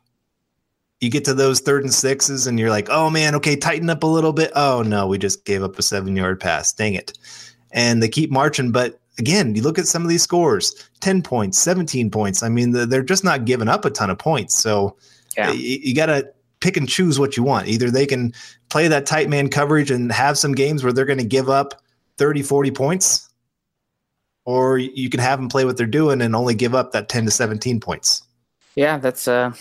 [1.02, 4.04] you get to those third and sixes and you're like, oh man, okay, tighten up
[4.04, 4.52] a little bit.
[4.56, 6.74] Oh no, we just gave up a seven yard pass.
[6.74, 7.18] Dang it.
[7.72, 8.72] And they keep marching.
[8.72, 12.44] But again, you look at some of these scores 10 points, 17 points.
[12.44, 14.56] I mean, they're just not giving up a ton of points.
[14.56, 14.96] So
[15.38, 15.52] yeah.
[15.52, 17.68] you, you got to pick and choose what you want.
[17.68, 18.34] Either they can
[18.70, 21.82] play that tight man coverage and have some games where they're going to give up
[22.18, 23.30] 30, 40 points,
[24.46, 27.26] or you can have them play what they're doing and only give up that 10
[27.26, 28.24] to 17 points.
[28.76, 29.54] Yeah, that's uh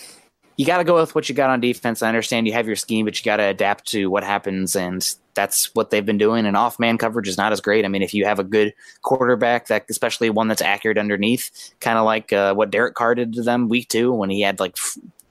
[0.57, 2.03] you got to go with what you got on defense.
[2.03, 5.05] I understand you have your scheme, but you got to adapt to what happens, and
[5.35, 6.47] that's what they've been doing.
[6.47, 7.85] And off man coverage is not as great.
[7.85, 11.99] I mean, if you have a good quarterback, that especially one that's accurate underneath, kind
[11.99, 14.77] of like uh, what Derek Carr did to them week two when he had like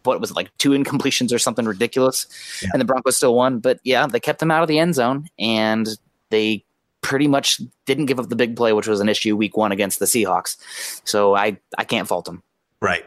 [0.04, 2.28] what was it, like two incompletions or something ridiculous,
[2.62, 2.70] yeah.
[2.74, 3.60] and the Broncos still won.
[3.60, 5.88] But yeah, they kept them out of the end zone, and
[6.30, 6.66] they
[7.02, 10.00] pretty much didn't give up the big play, which was an issue week one against
[10.00, 10.58] the Seahawks.
[11.06, 12.42] So I I can't fault them.
[12.82, 13.06] Right.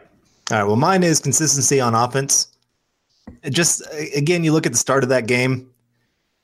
[0.51, 0.63] All right.
[0.63, 2.47] Well, mine is consistency on offense.
[3.43, 3.83] It just
[4.15, 5.69] again, you look at the start of that game,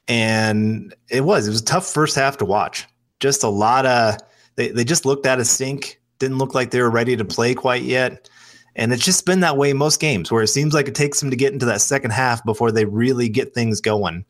[0.08, 2.86] and it was it was a tough first half to watch.
[3.22, 4.18] Just a lot of
[4.56, 6.02] they they just looked at a sink.
[6.20, 8.30] Didn't look like they were ready to play quite yet.
[8.76, 11.30] And it's just been that way most games where it seems like it takes them
[11.30, 14.26] to get into that second half before they really get things going.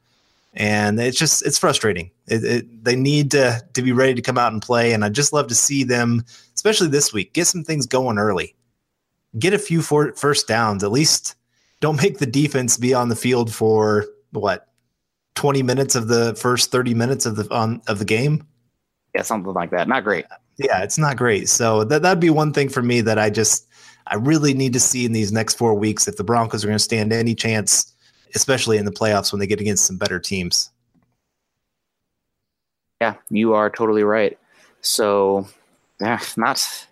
[0.53, 2.12] and it's just it's frustrating.
[2.27, 5.10] It, it, they need to to be ready to come out and play, and I
[5.10, 6.23] just love to see them,
[6.56, 8.56] especially this week, get some things going early,
[9.39, 10.84] get a few for, first downs.
[10.84, 11.36] At least
[11.79, 14.67] don't make the defense be on the field for what
[15.36, 18.45] twenty minutes of the first thirty minutes of the on of the game.
[19.15, 19.88] Yeah, something like that.
[19.88, 20.25] Not great.
[20.58, 21.49] Yeah, it's not great.
[21.49, 23.67] So that that'd be one thing for me that I just
[24.08, 26.78] I really need to see in these next four weeks if the Broncos are going
[26.78, 27.94] to stand any chance
[28.36, 30.72] especially in the playoffs when they get against some better teams.
[33.02, 34.38] Yeah, you are totally right.
[34.82, 35.48] So,
[36.00, 36.88] yeah, not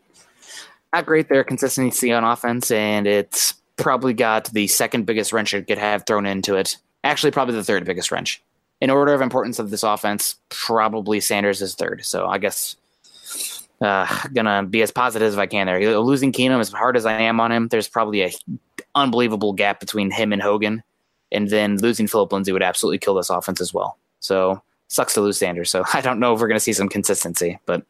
[0.93, 5.67] not great there consistency on offense, and it's probably got the second biggest wrench it
[5.67, 6.77] could have thrown into it.
[7.03, 8.41] Actually, probably the third biggest wrench.
[8.81, 12.03] In order of importance of this offense, probably Sanders is third.
[12.03, 12.75] So I guess
[13.81, 15.99] uh, gonna be as positive as I can there.
[15.99, 18.31] Losing Keenum, as hard as I am on him, there's probably a
[18.95, 20.83] unbelievable gap between him and Hogan
[21.31, 23.97] and then losing Philip Lindsay would absolutely kill this offense as well.
[24.19, 25.71] So sucks to lose Sanders.
[25.71, 27.83] So I don't know if we're to see some consistency, but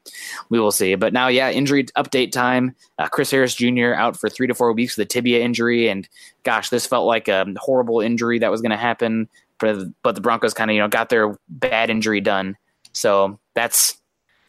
[0.50, 0.96] we will see.
[0.96, 2.76] But now, yeah, injury update time.
[3.00, 3.94] Uh, Chris Harris Jr.
[3.94, 6.08] out for three to four weeks with a tibia injury, and
[6.44, 9.28] gosh, this felt like a horrible injury that was to happen.
[9.60, 12.58] But, but the Broncos kind of you know got their bad injury done.
[12.94, 14.01] So that's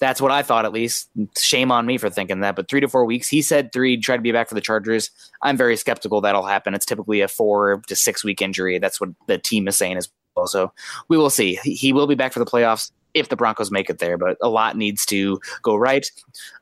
[0.03, 1.09] that's what I thought, at least.
[1.39, 2.57] Shame on me for thinking that.
[2.57, 3.29] But three to four weeks.
[3.29, 5.11] He said three, try to be back for the Chargers.
[5.43, 6.75] I'm very skeptical that'll happen.
[6.75, 8.81] It's typically a four to six week injury.
[8.81, 10.49] That's what the team is saying as well.
[10.49, 10.73] So
[11.07, 11.55] we will see.
[11.63, 14.49] He will be back for the playoffs if the Broncos make it there, but a
[14.49, 16.11] lot needs to go right.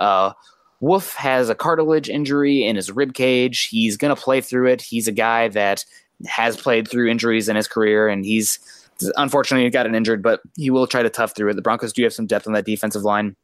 [0.00, 0.33] Uh,
[0.81, 3.68] Wolfe has a cartilage injury in his rib cage.
[3.68, 4.83] He's going to play through it.
[4.83, 5.83] He's a guy that
[6.26, 8.59] has played through injuries in his career, and he's
[9.16, 11.54] Unfortunately, he got an injured, but he will try to tough through it.
[11.54, 13.36] The Broncos do have some depth on that defensive line.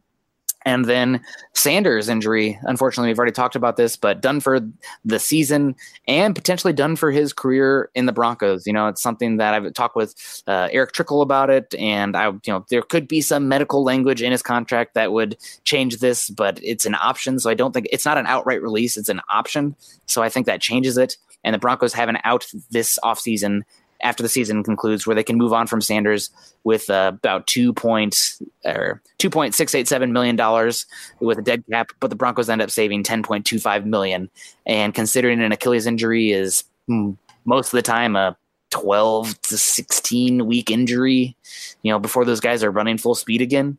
[0.66, 1.20] And then
[1.54, 2.58] Sanders' injury.
[2.62, 4.58] Unfortunately, we've already talked about this, but done for
[5.04, 5.76] the season
[6.08, 8.66] and potentially done for his career in the Broncos.
[8.66, 12.30] You know, it's something that I've talked with uh, Erick Trickel about it, and I,
[12.30, 16.28] you know, there could be some medical language in his contract that would change this,
[16.30, 17.38] but it's an option.
[17.38, 19.76] So I don't think it's not an outright release; it's an option.
[20.06, 21.16] So I think that changes it.
[21.44, 23.62] And the Broncos have an out this offseason
[24.00, 26.30] after the season concludes, where they can move on from Sanders
[26.64, 30.86] with uh, about two point or two point six eight seven million dollars
[31.20, 34.30] with a dead cap, but the Broncos end up saving ten point two five million.
[34.66, 37.12] And considering an Achilles injury is hmm,
[37.44, 38.36] most of the time a
[38.70, 41.36] twelve to sixteen week injury,
[41.82, 43.78] you know, before those guys are running full speed again,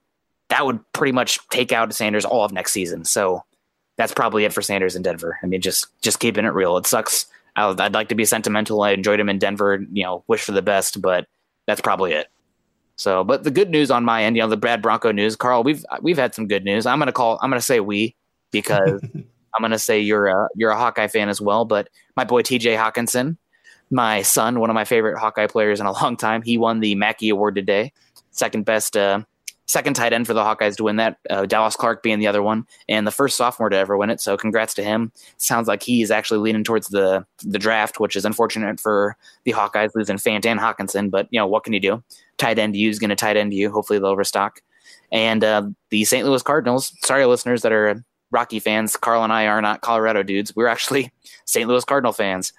[0.49, 3.05] that would pretty much take out Sanders all of next season.
[3.05, 3.43] So
[3.97, 5.39] that's probably it for Sanders in Denver.
[5.43, 6.77] I mean, just just keeping it real.
[6.77, 7.25] It sucks
[7.57, 8.81] I'd like to be sentimental.
[8.83, 9.83] I enjoyed him in Denver.
[9.91, 11.27] You know, wish for the best, but
[11.65, 12.27] that's probably it.
[12.95, 15.63] So, but the good news on my end, you know, the Brad Bronco news, Carl,
[15.63, 16.85] we've we've had some good news.
[16.85, 17.39] I'm gonna call.
[17.41, 18.15] I'm gonna say we
[18.51, 21.65] because I'm gonna say you're a you're a Hawkeye fan as well.
[21.65, 22.75] But my boy T.J.
[22.75, 23.37] Hockenson,
[23.91, 26.95] my son, one of my favorite Hawkeye players in a long time, he won the
[26.95, 27.91] Mackey Award today,
[28.31, 29.21] second best uh,
[29.67, 31.17] second tight end for the Hawkeyes to win that.
[31.29, 34.19] Uh, Dallas Clark being the other one, and the first sophomore to ever win it.
[34.19, 35.11] So congrats to him.
[35.37, 39.53] Sounds like he is actually leaning towards the the draft, which is unfortunate for the
[39.53, 41.11] Hawkeyes losing Fant and Hockenson.
[41.11, 42.03] But you know what can you do?
[42.37, 43.71] Tight end to you is going to tight end to you.
[43.71, 44.61] Hopefully they'll restock.
[45.11, 46.25] And uh, the St.
[46.25, 46.93] Louis Cardinals.
[47.03, 48.95] Sorry, listeners that are Rocky fans.
[48.97, 50.55] Carl and I are not Colorado dudes.
[50.55, 51.11] We're actually
[51.45, 51.67] St.
[51.67, 52.53] Louis Cardinal fans.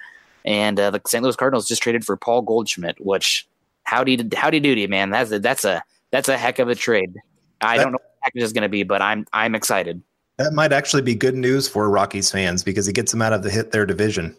[0.45, 1.23] And uh, the St.
[1.23, 3.47] Louis Cardinals just traded for Paul Goldschmidt, which
[3.83, 5.11] howdy howdy doody, man.
[5.11, 7.15] That's a, that's a that's a heck of a trade.
[7.61, 10.03] I that, don't know what the package is going to be, but I'm I'm excited.
[10.39, 13.43] That might actually be good news for Rockies fans because it gets them out of
[13.43, 14.37] the hit their division.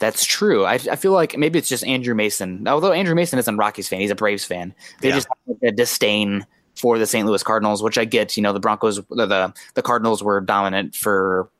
[0.00, 0.64] That's true.
[0.64, 2.66] I, I feel like maybe it's just Andrew Mason.
[2.66, 4.74] Although Andrew Mason isn't Rockies fan, he's a Braves fan.
[5.02, 5.14] They yeah.
[5.14, 7.26] just have a disdain for the St.
[7.26, 8.36] Louis Cardinals, which I get.
[8.36, 11.50] You know, the Broncos, the the Cardinals were dominant for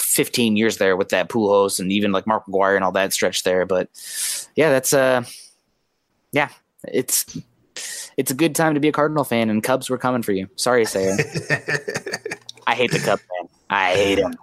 [0.00, 3.44] 15 years there with that Pujols and even like Mark McGwire and all that stretch
[3.44, 3.64] there.
[3.64, 3.88] But
[4.56, 5.24] yeah, that's uh,
[6.32, 6.48] yeah,
[6.88, 7.38] it's
[8.16, 10.48] it's a good time to be a Cardinal fan, and Cubs were coming for you.
[10.56, 12.40] Sorry to say it.
[12.66, 13.48] I hate the Cubs, man.
[13.70, 14.34] I hate them.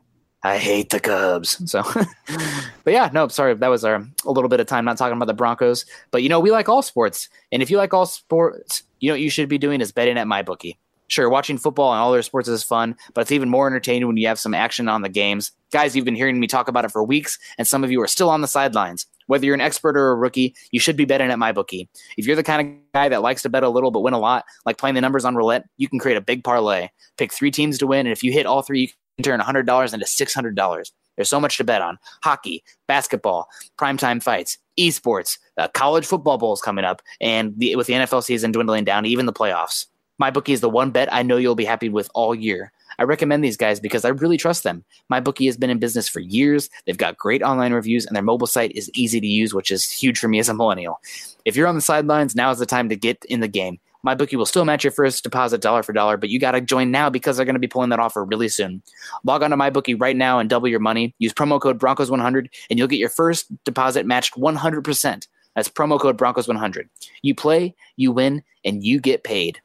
[0.43, 1.71] I hate the Cubs.
[1.71, 1.83] So,
[2.83, 3.53] but yeah, no, sorry.
[3.53, 5.85] That was our a little bit of time not talking about the Broncos.
[6.11, 9.13] But you know, we like all sports, and if you like all sports, you know
[9.13, 10.77] what you should be doing is betting at MyBookie.
[11.07, 14.17] Sure, watching football and all their sports is fun, but it's even more entertaining when
[14.17, 15.51] you have some action on the games.
[15.71, 18.07] Guys, you've been hearing me talk about it for weeks, and some of you are
[18.07, 19.05] still on the sidelines.
[19.27, 21.87] Whether you're an expert or a rookie, you should be betting at MyBookie.
[22.17, 24.19] If you're the kind of guy that likes to bet a little but win a
[24.19, 26.89] lot, like playing the numbers on roulette, you can create a big parlay.
[27.17, 29.93] Pick three teams to win, and if you hit all three, you can turn $100
[29.93, 30.91] into $600.
[31.15, 36.61] There's so much to bet on hockey, basketball, primetime fights, esports, uh, college football bowls
[36.61, 39.85] coming up, and the, with the NFL season dwindling down, even the playoffs.
[40.21, 42.71] MyBookie is the one bet I know you'll be happy with all year.
[42.99, 44.83] I recommend these guys because I really trust them.
[45.11, 46.69] MyBookie has been in business for years.
[46.85, 49.89] They've got great online reviews and their mobile site is easy to use, which is
[49.89, 50.99] huge for me as a millennial.
[51.45, 53.79] If you're on the sidelines, now is the time to get in the game.
[54.05, 56.91] MyBookie will still match your first deposit dollar for dollar, but you got to join
[56.91, 58.81] now because they're going to be pulling that offer really soon.
[59.23, 61.15] Log on to MyBookie right now and double your money.
[61.19, 65.27] Use promo code Broncos100 and you'll get your first deposit matched 100%.
[65.55, 66.89] That's promo code Broncos100.
[67.21, 69.61] You play, you win, and you get paid.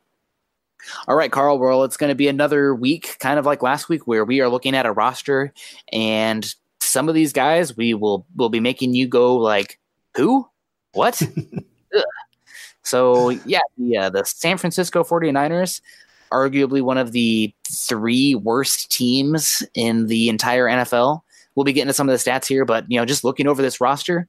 [1.06, 1.58] All right, Carl.
[1.58, 4.48] Well, it's going to be another week, kind of like last week, where we are
[4.48, 5.52] looking at a roster,
[5.92, 9.78] and some of these guys we will will be making you go like,
[10.16, 10.48] "Who?
[10.92, 11.22] What?"
[12.82, 15.80] so yeah, the uh, the San Francisco 49ers,
[16.30, 21.22] arguably one of the three worst teams in the entire NFL.
[21.54, 23.62] We'll be getting to some of the stats here, but you know, just looking over
[23.62, 24.28] this roster,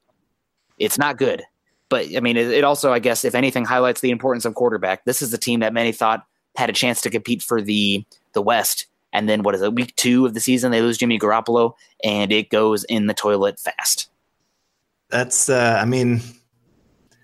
[0.78, 1.42] it's not good.
[1.88, 5.04] But I mean, it, it also, I guess, if anything, highlights the importance of quarterback.
[5.04, 6.24] This is the team that many thought
[6.56, 8.86] had a chance to compete for the the West.
[9.12, 9.74] And then what is it?
[9.74, 13.58] Week two of the season, they lose Jimmy Garoppolo, and it goes in the toilet
[13.58, 14.08] fast.
[15.08, 16.20] That's, uh, I mean,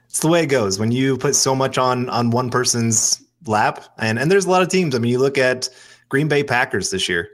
[0.07, 3.85] it's the way it goes when you put so much on on one person's lap.
[3.99, 4.95] And and there's a lot of teams.
[4.95, 5.69] I mean, you look at
[6.09, 7.29] Green Bay Packers this year.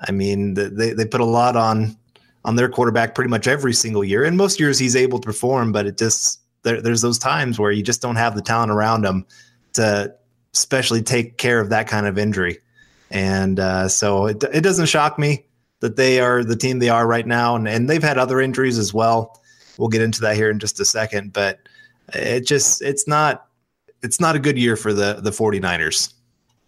[0.00, 1.96] I mean, they they put a lot on
[2.44, 4.24] on their quarterback pretty much every single year.
[4.24, 7.70] And most years he's able to perform, but it just there, there's those times where
[7.70, 9.26] you just don't have the talent around him
[9.74, 10.14] to
[10.56, 12.58] especially take care of that kind of injury.
[13.10, 15.44] And uh, so it, it doesn't shock me
[15.80, 17.54] that they are the team they are right now.
[17.54, 19.40] And, and they've had other injuries as well.
[19.78, 21.60] We'll get into that here in just a second, but
[22.14, 23.46] it just, it's not,
[24.02, 26.14] it's not a good year for the, the 49ers.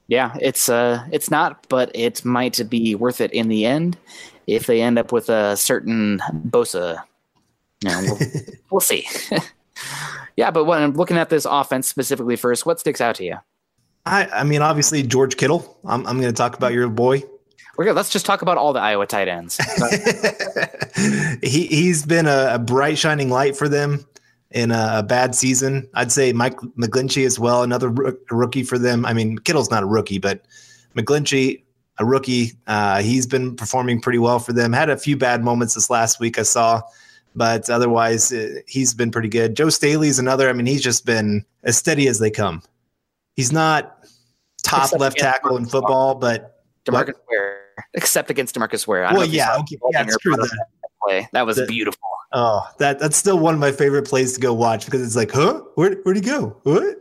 [0.08, 3.98] Yeah, it's uh, it's not, but it might be worth it in the end
[4.46, 7.02] if they end up with a certain Bosa.
[7.82, 8.18] You know, we'll,
[8.70, 9.06] we'll see.
[10.36, 13.36] yeah, but when I'm looking at this offense specifically first, what sticks out to you?
[14.08, 15.78] I, I mean, obviously George Kittle.
[15.84, 17.22] I'm, I'm going to talk about your boy.
[17.76, 17.94] We're good.
[17.94, 19.56] Let's just talk about all the Iowa tight ends.
[21.42, 24.04] he he's been a, a, bright shining light for them
[24.50, 25.88] in a, a, bad season.
[25.94, 27.88] I'd say Mike McGlinchey as well, another
[28.30, 29.06] rookie for them.
[29.06, 30.44] I mean, Kittle's not a rookie, but
[30.96, 31.62] McGlinchey,
[31.98, 32.54] a rookie.
[32.66, 34.72] Uh, he's been performing pretty well for them.
[34.72, 36.82] Had a few bad moments this last week I saw,
[37.36, 39.54] but otherwise uh, he's been pretty good.
[39.54, 40.48] Joe Staley's another.
[40.48, 42.62] I mean, he's just been as steady as they come.
[43.38, 44.04] He's not
[44.64, 47.66] top Except left tackle in football, but Demarcus Ware.
[47.94, 49.08] Except against Demarcus Ware.
[49.12, 49.78] well, yeah, okay.
[49.92, 50.34] yeah, it's true.
[50.34, 50.66] That,
[51.00, 51.28] play.
[51.32, 52.00] that was the, beautiful.
[52.32, 55.30] Oh, that that's still one of my favorite plays to go watch because it's like,
[55.30, 55.60] huh?
[55.76, 56.56] Where where'd he go?
[56.64, 56.96] What?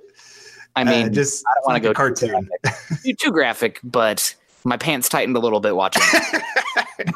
[0.75, 2.29] I mean, uh, just I don't want to go cartoon.
[2.29, 3.17] Too graphic.
[3.17, 6.03] too graphic, but my pants tightened a little bit watching.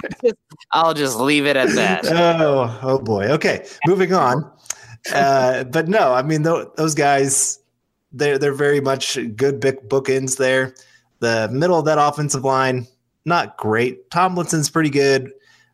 [0.71, 2.07] I'll just leave it at that.
[2.07, 3.25] Oh, oh boy.
[3.34, 4.51] Okay, moving on.
[5.12, 7.61] Uh, but no, I mean th- those guys
[8.13, 10.74] they're they're very much good big bookends there.
[11.19, 12.88] The middle of that offensive line,
[13.26, 14.10] not great.
[14.10, 15.32] Tomlinson's pretty good.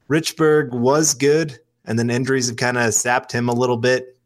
[0.10, 4.18] Richburg was good, and then injuries have kind of sapped him a little bit.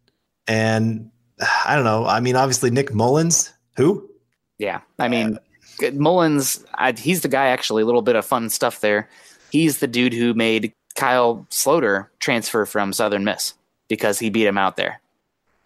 [0.47, 1.10] And
[1.65, 2.06] I don't know.
[2.06, 4.10] I mean, obviously Nick Mullens, who?
[4.58, 5.38] Yeah, I mean
[5.82, 6.63] uh, Mullens.
[6.76, 7.47] I, he's the guy.
[7.47, 9.10] Actually, a little bit of fun stuff there.
[9.52, 13.54] He's the dude who made Kyle Sloter transfer from Southern Miss
[13.88, 15.00] because he beat him out there.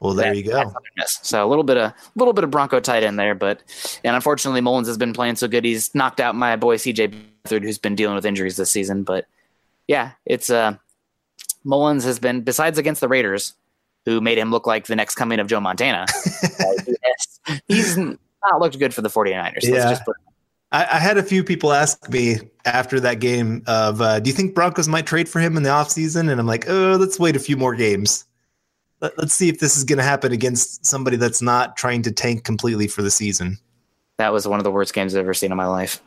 [0.05, 0.73] Well, there that, you go.
[1.07, 3.63] So a little bit of a little bit of Bronco tight end there, but
[4.03, 7.13] and unfortunately Mullens has been playing so good he's knocked out my boy CJ
[7.43, 9.03] Beathard who's been dealing with injuries this season.
[9.03, 9.25] But
[9.87, 10.77] yeah, it's uh
[11.65, 13.53] Mullens has been besides against the Raiders,
[14.05, 16.05] who made him look like the next coming of Joe Montana.
[17.67, 19.63] he's not looked good for the 49ers.
[19.63, 19.97] Yeah.
[20.71, 24.35] I, I, had a few people ask me after that game of, uh, do you
[24.35, 26.29] think Broncos might trade for him in the offseason?
[26.29, 28.25] And I'm like, oh, let's wait a few more games
[29.01, 32.11] let, us see if this is going to happen against somebody that's not trying to
[32.11, 33.57] tank completely for the season.
[34.17, 36.01] That was one of the worst games I've ever seen in my life.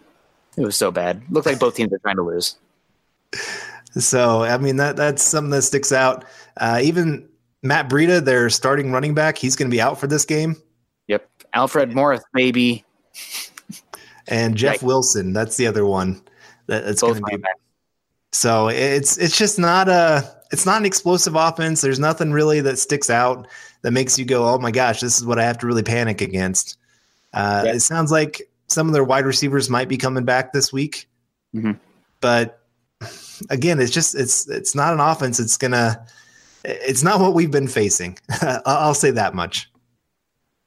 [0.56, 1.22] It was so bad.
[1.30, 2.56] Looked like both teams are trying to lose.
[3.92, 6.24] So, I mean, that that's something that sticks out.
[6.56, 7.28] Uh, even
[7.62, 10.56] Matt Breida, their starting running back, he's going to be out for this game.
[11.06, 11.28] Yep.
[11.54, 12.84] Alfred Morris, maybe.
[14.28, 14.82] and Jeff right.
[14.82, 16.20] Wilson, that's the other one
[16.66, 17.36] that, that's going to be.
[17.36, 17.54] Back.
[18.32, 21.80] So it's it's just not a it's not an explosive offense.
[21.80, 23.46] There's nothing really that sticks out
[23.82, 26.20] that makes you go, "Oh my gosh, this is what I have to really panic
[26.20, 26.78] against."
[27.32, 27.74] Uh, yeah.
[27.74, 31.08] It sounds like some of their wide receivers might be coming back this week,
[31.54, 31.72] mm-hmm.
[32.20, 32.62] but
[33.50, 35.38] again, it's just it's it's not an offense.
[35.38, 36.04] It's gonna
[36.64, 38.18] it's not what we've been facing.
[38.66, 39.70] I'll say that much.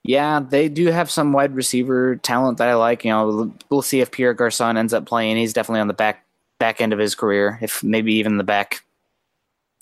[0.03, 3.05] Yeah, they do have some wide receiver talent that I like.
[3.05, 5.38] You know, we'll see if Pierre Garcon ends up playing.
[5.38, 6.25] He's definitely on the back
[6.59, 8.84] back end of his career, if maybe even the back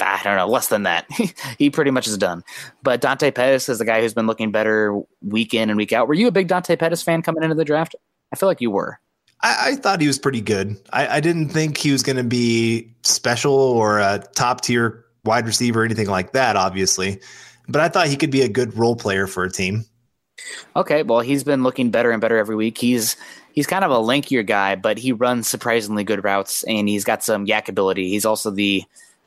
[0.01, 1.05] I don't know, less than that.
[1.57, 2.43] he pretty much is done.
[2.83, 6.07] But Dante Pettis is the guy who's been looking better week in and week out.
[6.07, 7.95] Were you a big Dante Pettis fan coming into the draft?
[8.31, 8.99] I feel like you were.
[9.41, 10.77] I, I thought he was pretty good.
[10.91, 15.45] I, I didn't think he was going to be special or a top tier wide
[15.45, 17.19] receiver or anything like that, obviously.
[17.67, 19.85] But I thought he could be a good role player for a team.
[20.75, 22.77] Okay, well, he's been looking better and better every week.
[22.77, 23.15] He's
[23.51, 27.23] he's kind of a lankier guy, but he runs surprisingly good routes and he's got
[27.23, 28.09] some YAC ability.
[28.09, 28.83] He's also the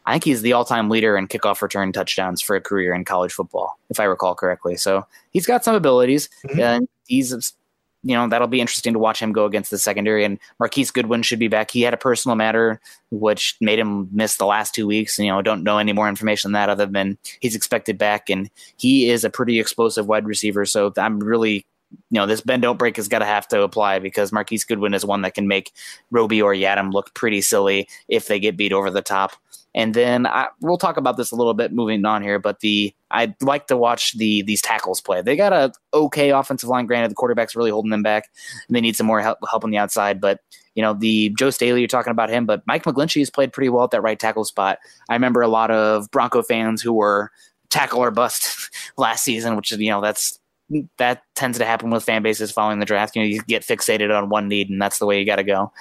[0.07, 3.33] I think he's the all-time leader in kickoff return touchdowns for a career in college
[3.33, 4.77] football, if I recall correctly.
[4.77, 6.61] So he's got some abilities, mm-hmm.
[6.61, 7.55] and he's
[8.05, 10.25] you know that'll be interesting to watch him go against the secondary.
[10.25, 11.71] And Marquise Goodwin should be back.
[11.71, 12.81] He had a personal matter
[13.11, 15.19] which made him miss the last two weeks.
[15.19, 18.51] You know, don't know any more information than that other than he's expected back, and
[18.77, 20.67] he is a pretty explosive wide receiver.
[20.67, 21.65] So I'm really
[22.11, 24.95] you know, this bend don't break has got to have to apply because Marquise Goodwin
[24.95, 25.73] is one that can make
[26.11, 29.33] Roby or Yiadom look pretty silly if they get beat over the top.
[29.75, 32.95] And then I, we'll talk about this a little bit moving on here, but the
[33.11, 35.23] I'd like to watch the these tackles play.
[35.23, 36.87] They got a okay offensive line.
[36.87, 38.29] Granted, the quarterback's really holding them back,
[38.69, 40.21] and they need some more help, help on the outside.
[40.21, 40.41] But
[40.75, 43.69] you know, the Joe Staley, you're talking about him, but Mike McGlinchey has played pretty
[43.69, 44.79] well at that right tackle spot.
[45.09, 47.31] I remember a lot of Bronco fans who were
[47.71, 50.39] tackle or bust last season, which is you know that's
[50.97, 53.15] that tends to happen with fan bases following the draft.
[53.17, 55.45] You know, you get fixated on one need, and that's the way you got to
[55.45, 55.73] go.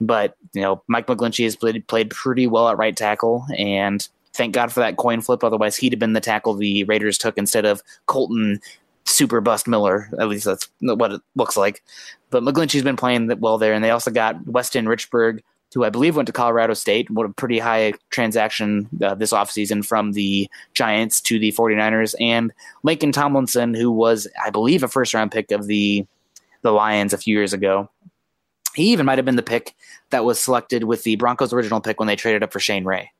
[0.00, 4.54] But you know, Mike McGlinchey has played, played pretty well at right tackle, and thank
[4.54, 5.44] God for that coin flip.
[5.44, 8.60] Otherwise, he'd have been the tackle the Raiders took instead of Kolton
[9.04, 10.08] Super Bust Miller.
[10.20, 11.82] At least that's what it looks like.
[12.30, 15.40] But McGlinchey's been playing well there, and they also got Weston Richburg
[15.74, 19.84] who I believe went to Colorado State, what a pretty high transaction uh, this offseason
[19.84, 22.52] from the Giants to the 49ers, and
[22.84, 26.06] Laken Tomlinson, who was, I believe, a first round pick of the
[26.62, 27.88] the Lions a few years ago.
[28.74, 29.74] He even might have been the pick
[30.10, 33.10] that was selected with the Broncos' original pick when they traded up for Shane Ray.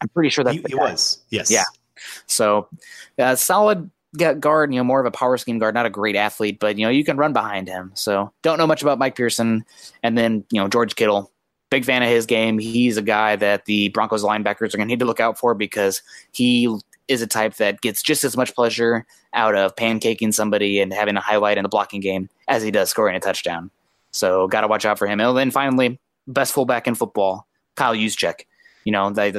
[0.00, 1.22] I'm pretty sure that he, he was.
[1.30, 1.50] Yes.
[1.50, 1.64] Yeah.
[2.26, 2.68] So,
[3.18, 3.90] uh, solid
[4.40, 6.84] guard, you know, more of a power scheme guard, not a great athlete, but you
[6.84, 7.92] know, you can run behind him.
[7.94, 9.64] So, don't know much about Mike Person,
[10.02, 11.30] and then you know George Kittle,
[11.70, 12.58] big fan of his game.
[12.58, 15.54] He's a guy that the Broncos linebackers are going to need to look out for
[15.54, 16.02] because
[16.32, 16.74] he
[17.08, 21.16] is a type that gets just as much pleasure out of pancaking somebody and having
[21.16, 23.70] a highlight in the blocking game as he does scoring a touchdown.
[24.10, 25.20] So got to watch out for him.
[25.20, 28.46] And then finally, best fullback in football, Kyle Juszczyk.
[28.84, 29.34] You know, they,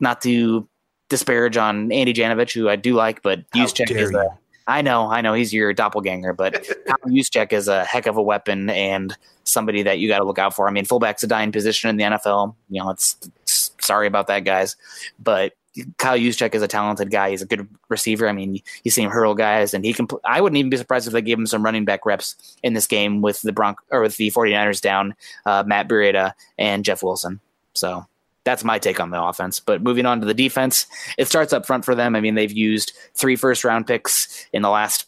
[0.00, 0.68] not to
[1.08, 4.36] disparage on Andy Janovich, who I do like, but Juszczyk is a
[4.66, 6.54] I know, I know he's your doppelganger, but
[6.86, 10.38] Kyle Juszczyk is a heck of a weapon and somebody that you got to look
[10.38, 10.68] out for.
[10.68, 12.54] I mean, fullback's a dying position in the NFL.
[12.68, 14.76] You know, it's, it's sorry about that, guys,
[15.18, 15.52] but
[15.98, 17.30] Kyle Juszczyk is a talented guy.
[17.30, 18.28] He's a good receiver.
[18.28, 20.08] I mean, you see him hurdle guys, and he can.
[20.24, 22.86] I wouldn't even be surprised if they gave him some running back reps in this
[22.86, 25.14] game with the Bronc or with the 49ers down
[25.44, 27.40] uh, Matt Breida and Jeff Wilson.
[27.74, 28.06] So
[28.46, 29.60] that's my take on the offense.
[29.60, 30.86] But moving on to the defense,
[31.18, 32.14] it starts up front for them.
[32.14, 35.06] I mean, they've used three first round picks in the last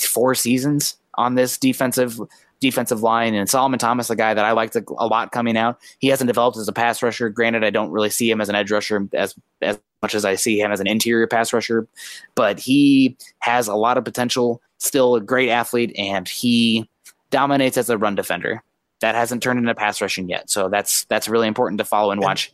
[0.00, 2.20] four seasons on this defensive
[2.60, 3.34] defensive line.
[3.34, 6.28] And Solomon Thomas, a guy that I liked a, a, lot coming out, he hasn't
[6.28, 7.30] developed as a pass rusher.
[7.30, 10.34] Granted, I don't really see him as an edge rusher as as much as I
[10.34, 11.86] see him as an interior pass rusher,
[12.34, 14.60] but he has a lot of potential.
[14.78, 16.88] Still a great athlete, and he
[17.30, 18.62] dominates as a run defender.
[19.00, 22.20] That hasn't turned into pass rushing yet, so that's that's really important to follow and
[22.20, 22.52] watch.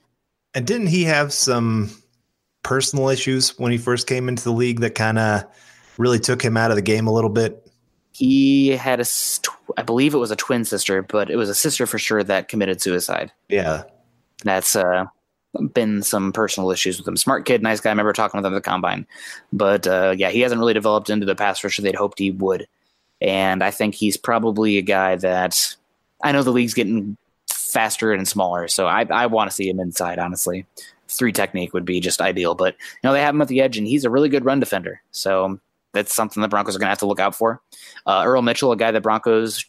[0.55, 1.91] And didn't he have some
[2.63, 5.45] personal issues when he first came into the league that kind of
[5.99, 7.63] really took him out of the game a little bit?
[8.13, 9.05] He had a,
[9.77, 12.49] I believe it was a twin sister, but it was a sister for sure that
[12.49, 13.31] committed suicide.
[13.49, 13.85] Yeah,
[14.43, 15.05] that's uh,
[15.75, 17.17] been some personal issues with him.
[17.17, 17.91] Smart kid, nice guy.
[17.91, 19.07] I remember talking with him at the combine,
[19.53, 22.67] but uh, yeah, he hasn't really developed into the pass rusher they'd hoped he would.
[23.21, 25.77] And I think he's probably a guy that
[26.23, 27.17] I know the league's getting
[27.73, 28.69] faster and smaller.
[28.69, 30.67] So I, I want to see him inside, honestly.
[31.09, 33.79] Three technique would be just ideal, but you know they have him at the edge,
[33.79, 35.01] and he's a really good run defender.
[35.13, 35.61] So
[35.97, 37.63] that's something the Broncos are going to have to look out for.
[38.07, 39.65] Uh, Earl Mitchell, a guy that Broncos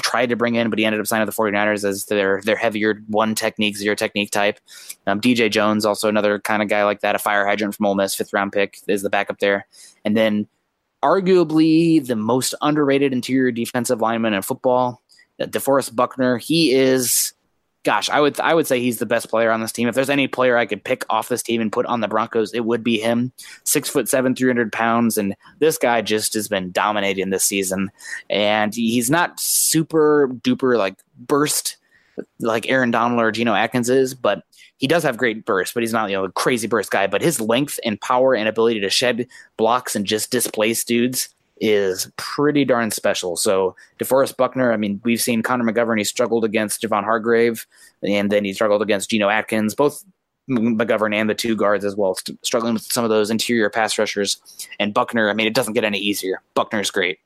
[0.00, 2.56] tried to bring in, but he ended up signing with the 49ers as their their
[2.56, 4.58] heavier one technique, zero technique type.
[5.06, 7.94] Um, DJ Jones, also another kind of guy like that, a fire hydrant from Ole
[7.94, 9.66] Miss, fifth round pick, is the backup there.
[10.04, 10.48] And then
[11.04, 15.02] arguably the most underrated interior defensive lineman in football,
[15.40, 16.38] uh, DeForest Buckner.
[16.38, 17.34] He is
[17.86, 19.86] gosh, I would I would say he's the best player on this team.
[19.86, 22.52] If there's any player I could pick off this team and put on the Broncos,
[22.52, 23.32] it would be him.
[23.62, 27.92] Six foot seven, three hundred pounds, and this guy just has been dominating this season.
[28.28, 31.76] And he's not super duper like burst
[32.40, 34.42] like Aaron Donald or Geno Atkins is, but
[34.78, 37.06] he does have great burst, but he's not you know a crazy burst guy.
[37.06, 41.28] But his length and power and ability to shed blocks and just displace dudes
[41.58, 43.36] is pretty darn special.
[43.36, 45.98] So DeForest Buckner, I mean, we've seen Connor McGovern.
[45.98, 47.66] He struggled against Javon Hargrave,
[48.02, 49.74] and then he struggled against Geno Atkins.
[49.74, 50.04] Both
[50.48, 53.98] McGovern and the two guards as well, st- struggling with some of those interior pass
[53.98, 54.40] rushers.
[54.78, 56.40] And Buckner, I mean, it doesn't get any easier.
[56.54, 57.18] Buckner's great.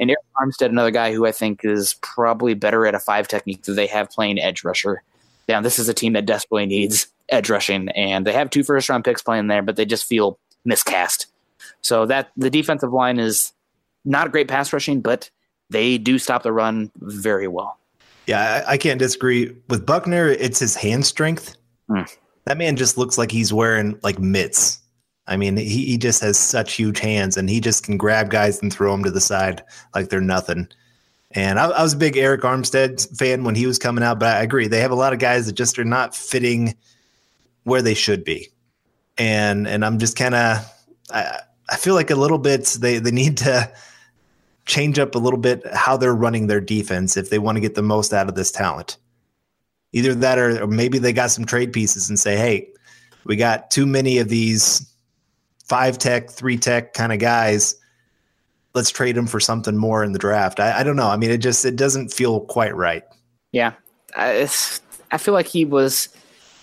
[0.00, 3.62] And Arik Armstead, another guy who I think is probably better at a five technique
[3.64, 5.02] that they have playing edge rusher.
[5.48, 8.88] Now, this is a team that desperately needs edge rushing, and they have two first
[8.88, 11.26] round picks playing there, but they just feel miscast.
[11.82, 13.52] So that the defensive line is
[14.06, 15.30] not a great pass rushing, but
[15.68, 17.78] they do stop the run very well.
[18.26, 20.28] Yeah, I, I can't disagree with Buckner.
[20.28, 21.56] It's his hand strength.
[21.90, 22.10] Mm.
[22.44, 24.80] That man just looks like he's wearing like mitts.
[25.26, 28.62] I mean, he, he just has such huge hands and he just can grab guys
[28.62, 29.62] and throw them to the side
[29.94, 30.68] like they're nothing.
[31.32, 34.36] And I, I, was a big Arik Armstead fan when he was coming out, but
[34.36, 34.68] I agree.
[34.68, 36.76] They have a lot of guys that just are not fitting
[37.64, 38.48] where they should be.
[39.18, 40.58] And and I'm just kind of
[41.10, 43.72] I, I feel like a little bit they, they need to
[44.66, 47.74] change up a little bit how they're running their defense if they want to get
[47.74, 48.98] the most out of this talent.
[49.92, 52.68] Either that or, maybe they got some trade pieces and say, hey,
[53.24, 54.92] we got too many of these
[55.64, 57.76] five tech, three tech kind of guys.
[58.74, 60.60] Let's trade them for something more in the draft.
[60.60, 61.08] I, I don't know.
[61.08, 63.04] I mean, it just it doesn't feel quite right.
[63.52, 63.72] Yeah,
[64.14, 64.48] I,
[65.10, 66.08] I feel like he was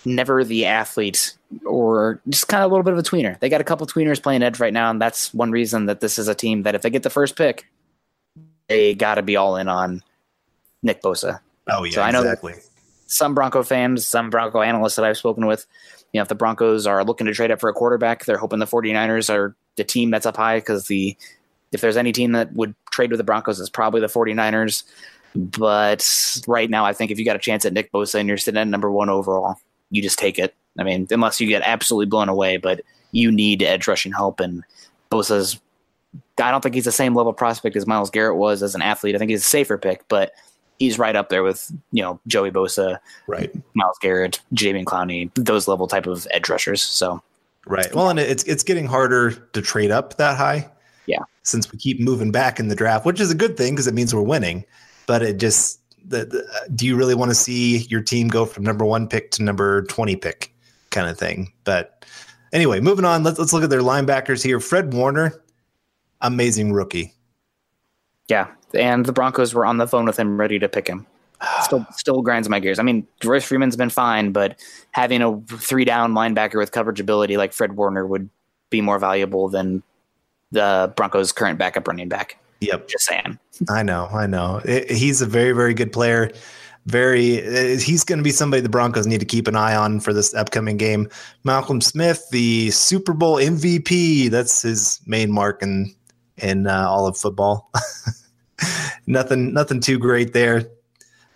[0.04, 1.34] never the athlete
[1.66, 3.38] or just kind of a little bit of a tweener.
[3.40, 6.18] They got a couple tweeners playing edge right now, and that's one reason that this
[6.18, 7.66] is a team that if they get the first pick,
[8.68, 10.02] they got to be all in on
[10.82, 11.40] Nick Bosa.
[11.70, 12.54] Oh yeah, so I know exactly.
[13.06, 15.66] Some Bronco fans, some Bronco analysts that I've spoken with,
[16.12, 18.60] you know, if the Broncos are looking to trade up for a quarterback, they're hoping
[18.60, 21.16] the 49ers are the team that's up high because the
[21.72, 24.84] if there's any team that would trade with the Broncos, it's probably the 49ers.
[25.34, 26.08] But
[26.46, 28.60] right now, I think if you got a chance at Nick Bosa and you're sitting
[28.60, 29.56] at number one overall,
[29.90, 30.54] you just take it.
[30.78, 34.38] I mean, unless you get absolutely blown away, but you need edge rushing help.
[34.38, 34.62] And
[35.10, 35.60] Bosa's,
[36.38, 39.14] I don't think he's the same level prospect as Myles Garrett was as an athlete.
[39.14, 40.32] I think he's a safer pick, but
[40.78, 43.52] he's right up there with, you know, Joey Bosa, right?
[43.74, 46.82] Myles Garrett, Jadeveon Clowney, those level type of edge rushers.
[46.82, 47.22] So,
[47.66, 47.94] right.
[47.94, 50.68] Well, and it's, it's getting harder to trade up that high.
[51.06, 51.20] Yeah.
[51.42, 53.94] Since we keep moving back in the draft, which is a good thing because it
[53.94, 54.64] means we're winning,
[55.06, 58.64] but it just, the, the, do you really want to see your team go from
[58.64, 60.52] number one pick to number 20 pick
[60.90, 61.52] kind of thing?
[61.64, 62.04] But
[62.52, 64.60] anyway, moving on, let's, let's look at their linebackers here.
[64.60, 65.40] Fred Warner,
[66.20, 67.14] amazing rookie.
[68.28, 68.48] Yeah.
[68.72, 71.06] And the Broncos were on the phone with him, ready to pick him.
[71.62, 72.78] Still, still grinds my gears.
[72.78, 74.58] I mean, Royce Freeman's been fine, but
[74.92, 78.30] having a three down linebacker with coverage ability like Fred Warner would
[78.70, 79.82] be more valuable than
[80.52, 82.38] the Broncos' current backup running back.
[82.60, 82.88] Yep.
[82.88, 83.38] Just saying.
[83.68, 84.08] I know.
[84.12, 84.62] I know.
[84.64, 86.30] It, he's a very, very good player.
[86.86, 90.00] Very, uh, he's going to be somebody the Broncos need to keep an eye on
[90.00, 91.08] for this upcoming game.
[91.42, 94.30] Malcolm Smith, the Super Bowl MVP.
[94.30, 95.94] That's his main mark in
[96.38, 97.70] in uh, all of football.
[99.06, 100.68] nothing, nothing too great there.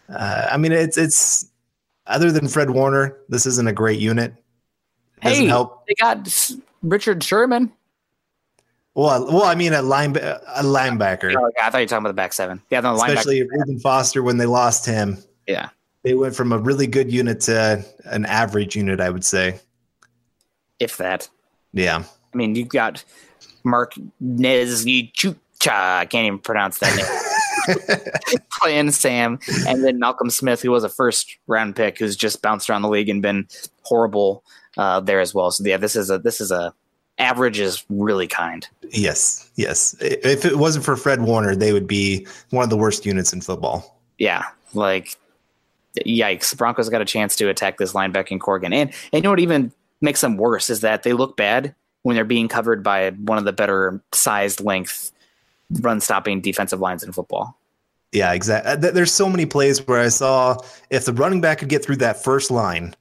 [0.09, 1.46] Uh, I mean, it's it's
[2.07, 4.34] other than Fred Warner, this isn't a great unit.
[5.22, 5.86] Doesn't hey, help.
[5.86, 6.51] they got
[6.82, 7.72] Richard Sherman.
[8.94, 11.34] Well, well, I mean a line a linebacker.
[11.36, 12.62] Oh, I thought you were talking about the back seven.
[12.70, 15.18] Yeah, no, especially Reuben Foster when they lost him.
[15.46, 15.68] Yeah,
[16.03, 19.61] they went from a really good unit to an average unit, I would say.
[20.78, 21.28] If that.
[21.72, 22.05] Yeah.
[22.32, 23.05] I mean, you've got
[23.68, 25.36] Mark Nzeocha.
[25.66, 28.38] I can't even pronounce that name.
[28.60, 32.70] Playing Sam, and then Malcolm Smith, who was a first round pick, who's just bounced
[32.70, 33.46] around the league and been
[33.82, 34.42] horrible
[34.76, 35.50] uh, there as well.
[35.50, 36.72] So yeah, this is a this is a
[37.18, 38.66] average is really kind.
[38.90, 39.94] Yes, yes.
[40.00, 43.40] If it wasn't for Fred Warner, they would be one of the worst units in
[43.40, 44.00] football.
[44.18, 45.16] Yeah, like
[46.06, 46.56] yikes.
[46.56, 48.72] Broncos got a chance to attack this linebacking core again.
[48.72, 52.16] And, and you know what even makes them worse is that they look bad when
[52.16, 55.12] they're being covered by one of the better sized length
[55.80, 57.59] run stopping defensive lines in football.
[58.12, 58.72] Yeah, exactly.
[58.72, 60.57] Uh, there's so many plays where I saw
[60.88, 62.94] if the running back could get through that first line,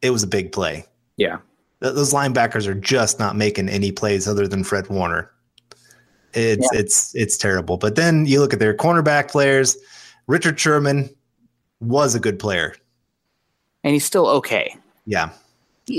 [0.00, 0.86] it was a big play.
[1.16, 1.38] Yeah
[1.82, 5.30] those linebackers are just not making any plays other than Fred Warner.
[6.32, 6.80] It's yeah.
[6.80, 7.76] it's it's terrible.
[7.76, 9.76] But then you look at their cornerback players.
[10.28, 11.10] Richard Sherman
[11.80, 12.74] was a good player,
[13.84, 14.74] and he's still okay.
[15.04, 15.30] Yeah,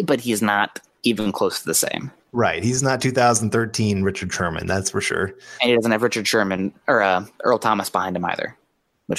[0.05, 2.11] but he's not even close to the same.
[2.31, 5.35] Right, he's not 2013 Richard Sherman, that's for sure.
[5.61, 8.57] And he doesn't have Richard Sherman or uh, Earl Thomas behind him either.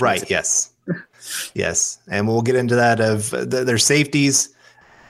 [0.01, 0.29] Right.
[0.29, 0.73] Yes.
[1.55, 4.55] yes, and we'll get into that of the, their safeties.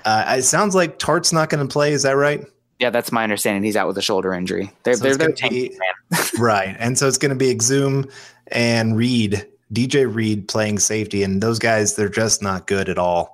[0.05, 1.93] Uh, it sounds like Tartt's not going to play.
[1.93, 2.45] Is that right?
[2.79, 3.63] Yeah, that's my understanding.
[3.63, 4.71] He's out with a shoulder injury.
[4.83, 5.79] They're so they're, they're be,
[6.39, 8.11] right, and so it's going to be Exum
[8.49, 13.34] and Reed, DJ Reed playing safety, and those guys they're just not good at all.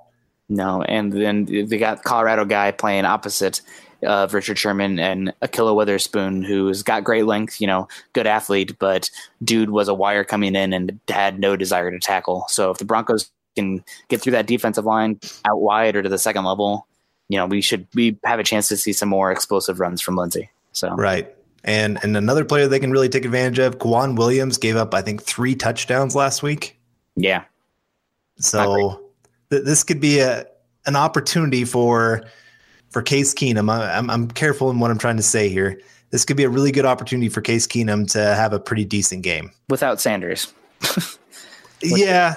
[0.51, 3.63] No, and then they got Colorado guy playing opposite
[4.03, 9.11] of Richard Sherman and Ahkello Witherspoon, who's got great length, you know, good athlete, but
[9.45, 12.47] dude was a wire coming in and had no desire to tackle.
[12.49, 16.19] So if the Broncos can get through that defensive line out wide or to the
[16.19, 16.87] second level,
[17.29, 20.17] you know, we should we have a chance to see some more explosive runs from
[20.17, 20.51] Lindsay.
[20.73, 21.33] So right.
[21.63, 25.03] And and another player they can really take advantage of, K'Waun Williams gave up, I
[25.03, 26.81] think, three touchdowns last week.
[27.17, 27.45] Yeah.
[28.39, 29.03] So
[29.51, 30.47] th- this could be a
[30.87, 32.23] an opportunity for
[32.91, 33.71] for Case Keenum.
[33.71, 35.81] I, I'm I'm careful in what I'm trying to say here.
[36.11, 39.23] This could be a really good opportunity for Case Keenum to have a pretty decent
[39.23, 40.53] game without Sanders.
[41.83, 42.37] yeah,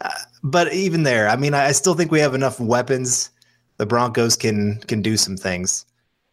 [0.00, 0.08] uh,
[0.42, 3.30] but even there, I mean, I, I still think we have enough weapons.
[3.76, 5.86] The Broncos can can do some things.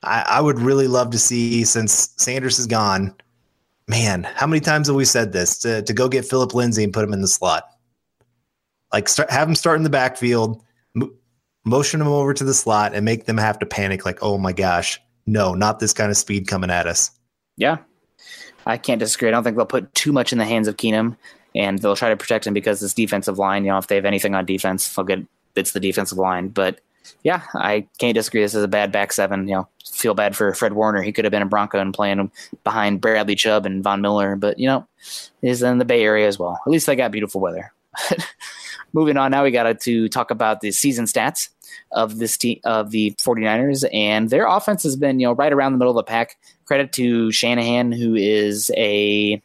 [0.03, 3.13] I, I would really love to see since Sanders is gone.
[3.87, 6.93] Man, how many times have we said this to, to go get Philip Lindsay and
[6.93, 7.63] put him in the slot?
[8.91, 10.63] Like start, have him start in the backfield,
[10.95, 11.13] m-
[11.65, 14.05] motion him over to the slot, and make them have to panic.
[14.05, 17.11] Like, oh my gosh, no, not this kind of speed coming at us.
[17.57, 17.77] Yeah,
[18.65, 19.27] I can't disagree.
[19.27, 21.17] I don't think they'll put too much in the hands of Keenum,
[21.55, 23.63] and they'll try to protect him because this defensive line.
[23.63, 25.25] You know, if they have anything on defense, they'll get
[25.55, 26.49] it's the defensive line.
[26.49, 26.79] But
[27.23, 28.41] yeah, I can't disagree.
[28.41, 29.47] This is a bad back seven.
[29.47, 31.01] You know, feel bad for Fred Warner.
[31.01, 32.31] He could have been a Bronco and playing
[32.63, 34.87] behind Bradley Chubb and Von Miller, but you know,
[35.41, 36.59] is in the Bay Area as well.
[36.65, 37.73] At least they got beautiful weather.
[38.93, 41.49] Moving on now, we got to talk about the season stats
[41.91, 45.73] of this team of the 49ers and their offense has been, you know, right around
[45.73, 46.37] the middle of the pack.
[46.65, 49.41] Credit to Shanahan who is a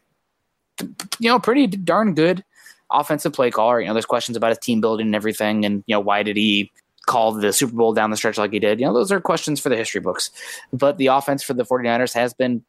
[1.19, 2.43] you know, pretty darn good
[2.91, 3.79] offensive play caller.
[3.79, 6.37] You know, there's questions about his team building and everything and you know, why did
[6.37, 6.71] he
[7.05, 8.79] call the Super Bowl down the stretch like he did?
[8.79, 10.31] You know, those are questions for the history books.
[10.73, 12.63] But the offense for the 49ers has been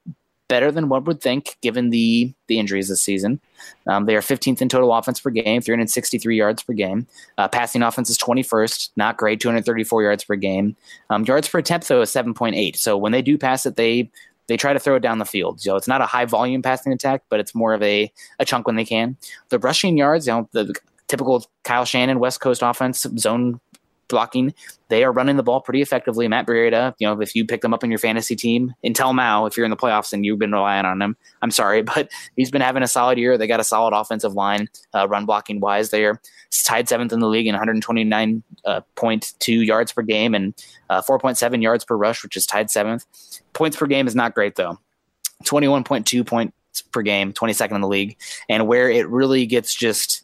[0.49, 3.41] better than one would think given the the injuries this season.
[3.87, 7.07] Um, they are 15th in total offense per game, 363 yards per game.
[7.39, 10.77] Uh, passing offense is 21st, not great, 234 yards per game.
[11.11, 12.77] Um, yards per attempt though is 7.8.
[12.77, 14.11] So when they do pass it, they
[14.49, 15.61] they try to throw it down the field.
[15.61, 18.67] So it's not a high volume passing attack, but it's more of a a chunk
[18.67, 19.17] when they can.
[19.49, 20.75] The rushing yards, you know, the
[21.09, 23.61] typical Kyle Shanahan West Coast offense zone
[24.09, 24.55] blocking.
[24.89, 26.29] They are running the ball pretty effectively.
[26.29, 29.47] Matt Breida, you know, if you pick them up in your fantasy team until now,
[29.47, 32.51] if you're in the playoffs and you've been relying on him, I'm sorry, but he's
[32.51, 33.37] been having a solid year.
[33.37, 35.91] They got a solid offensive line, uh, run blocking wise.
[35.91, 36.21] They're
[36.65, 40.55] tied seventh in the league in 129.2 uh, yards per game and
[40.91, 43.05] uh, 4.7 yards per rush, which is tied seventh.
[43.53, 44.79] Points per game is not great though.
[45.45, 46.55] 21.2 points
[46.93, 48.17] per game, 22nd in the league.
[48.49, 50.23] And where it really gets just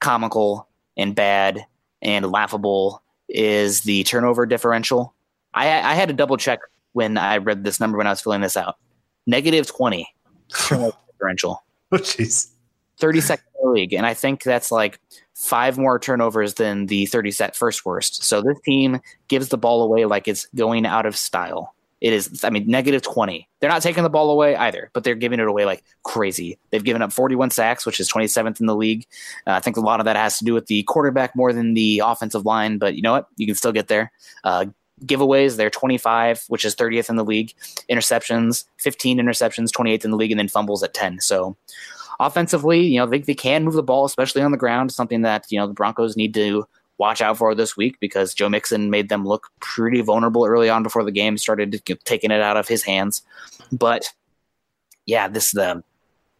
[0.00, 1.66] comical and bad
[2.02, 5.14] and laughable is the turnover differential.
[5.54, 6.60] I, I had to double check
[6.92, 8.76] when I read this number when I was filling this out.
[9.26, 10.08] Negative 20
[10.54, 11.62] turnover differential.
[11.92, 12.50] Oh, jeez.
[13.00, 13.92] 32nd in the league.
[13.94, 15.00] And I think that's like
[15.34, 18.24] five more turnovers than the 30 set first worst.
[18.24, 21.74] So this team gives the ball away like it's going out of style.
[22.00, 23.48] It is, I mean, negative 20.
[23.60, 26.58] They're not taking the ball away either, but they're giving it away like crazy.
[26.70, 29.06] They've given up 41 sacks, which is 27th in the league.
[29.46, 31.74] Uh, I think a lot of that has to do with the quarterback more than
[31.74, 33.26] the offensive line, but you know what?
[33.36, 34.12] You can still get there.
[34.44, 34.66] Uh,
[35.04, 37.52] giveaways, they're 25, which is 30th in the league.
[37.90, 41.20] Interceptions, 15 interceptions, 28th in the league, and then fumbles at 10.
[41.20, 41.56] So
[42.20, 45.46] offensively, you know, they, they can move the ball, especially on the ground, something that,
[45.50, 46.66] you know, the Broncos need to
[46.98, 50.82] watch out for this week because Joe Mixon made them look pretty vulnerable early on
[50.82, 53.22] before the game started taking it out of his hands.
[53.72, 54.12] But
[55.06, 55.82] yeah, this is the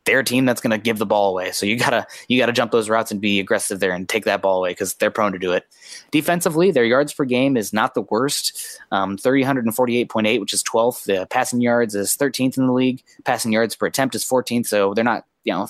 [0.09, 1.53] their team that's going to give the ball away.
[1.53, 4.41] So you gotta you gotta jump those routes and be aggressive there and take that
[4.41, 5.67] ball away because they're prone to do it.
[6.11, 8.81] Defensively, their yards per game is not the worst.
[8.91, 11.05] Um, 348.8, which is 12th.
[11.05, 13.03] The passing yards is 13th in the league.
[13.25, 14.67] Passing yards per attempt is 14th.
[14.67, 15.69] So they're not you know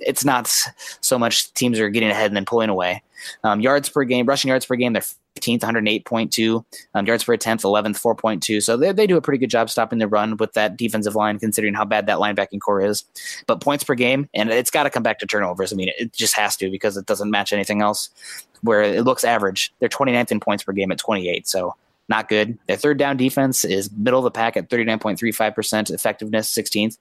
[0.00, 0.52] it's not
[1.00, 3.02] so much teams are getting ahead and then pulling away.
[3.44, 5.04] Um, yards per game, rushing yards per game, they're
[5.36, 6.64] 15th, 108.2.
[6.94, 8.62] Um, yards per attempt, 11th, 4.2.
[8.62, 11.38] So they, they do a pretty good job stopping the run with that defensive line,
[11.38, 13.04] considering how bad that linebacking core is.
[13.46, 15.72] But points per game, and it's got to come back to turnovers.
[15.72, 18.10] I mean, it just has to because it doesn't match anything else
[18.62, 19.72] where it looks average.
[19.78, 21.46] They're 29th in points per game at 28.
[21.48, 21.74] So
[22.10, 22.58] not good.
[22.66, 26.98] Their third down defense is middle of the pack at 39.35% effectiveness, 16th.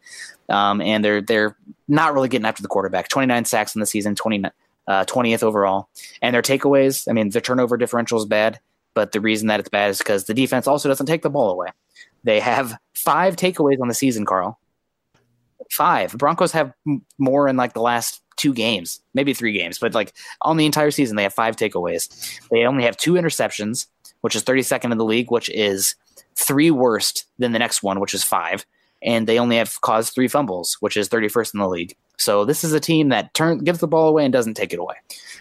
[0.47, 1.57] Um, and they're they're
[1.87, 3.09] not really getting after the quarterback.
[3.09, 4.45] 29 sacks in the season, 20,
[4.87, 5.89] uh, 20th overall.
[6.21, 8.59] And their takeaways, I mean, the turnover differential is bad,
[8.93, 11.49] but the reason that it's bad is because the defense also doesn't take the ball
[11.49, 11.69] away.
[12.23, 14.59] They have five takeaways on the season, Carl.
[15.71, 16.13] Five.
[16.17, 16.71] Broncos have
[17.17, 20.91] more in like the last two games, maybe three games, but like on the entire
[20.91, 22.39] season, they have five takeaways.
[22.49, 23.87] They only have two interceptions
[24.21, 25.95] which is 32nd in the league, which is
[26.35, 28.65] three worst than the next one, which is five.
[29.01, 31.95] And they only have caused three fumbles, which is 31st in the league.
[32.17, 34.79] So this is a team that turn gives the ball away and doesn't take it
[34.79, 34.95] away.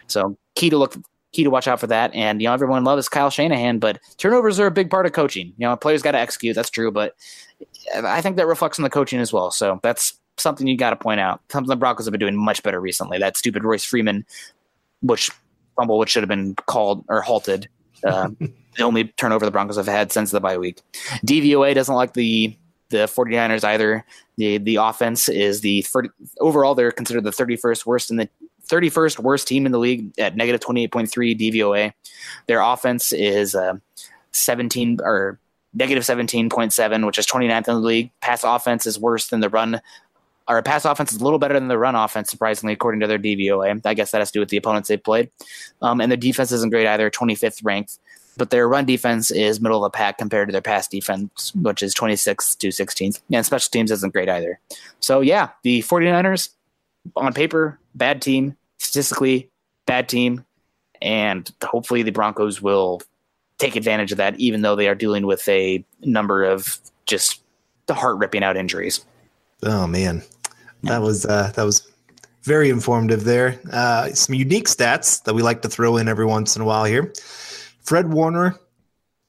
[0.07, 0.95] So key to look
[1.33, 2.15] key to watch out for that.
[2.15, 5.53] And you know, everyone loves Kyle Shanahan, but turnovers are a big part of coaching.
[5.59, 6.55] You know, players got to execute.
[6.55, 7.17] That's true, but
[7.95, 9.51] I think that reflects on the coaching as well.
[9.51, 11.41] So that's something you got to point out.
[11.51, 13.19] Something the Broncos have been doing much better recently.
[13.19, 14.25] That stupid Royce Freeman,
[15.03, 15.31] which
[15.77, 17.69] fumble, which should have been called or halted
[18.05, 20.81] Uh, the only turnover the Broncos have had since the bye week.
[21.27, 22.57] DVOA doesn't like the
[22.91, 24.05] the 49ers either.
[24.37, 25.85] The the offense is the
[26.41, 28.29] overall they're considered the 31st worst in the
[28.69, 31.93] 31st worst team in the league at negative 28.3 DVOA.
[32.47, 33.75] Their offense is uh,
[34.33, 35.39] 17 or
[35.75, 38.11] negative 17.7, which is 29th in the league.
[38.21, 39.81] Pass offense is worse than the run.
[40.49, 43.19] Our pass offense is a little better than the run offense, surprisingly, according to their
[43.19, 43.81] DVOA.
[43.85, 45.31] I guess that has to do with the opponents they played.
[45.83, 47.99] Um, and their defense isn't great either, 25th ranked
[48.39, 51.83] but their run defense is middle of the pack compared to their pass defense, which
[51.83, 53.21] is 26th to 16th.
[53.31, 54.61] And special teams isn't great either.
[55.01, 56.51] So, yeah, the 49ers,
[57.17, 59.51] on paper, bad team, statistically,
[59.87, 60.45] bad team.
[61.03, 63.03] And hopefully the Broncos will
[63.59, 67.41] take advantage of that, even though they are dealing with a number of just
[67.91, 69.05] heart ripping out injuries.
[69.65, 70.23] Oh, man.
[70.83, 71.91] That was, uh, that was
[72.43, 73.61] very informative there.
[73.71, 76.85] Uh, some unique stats that we like to throw in every once in a while
[76.85, 77.13] here.
[77.81, 78.59] Fred Warner,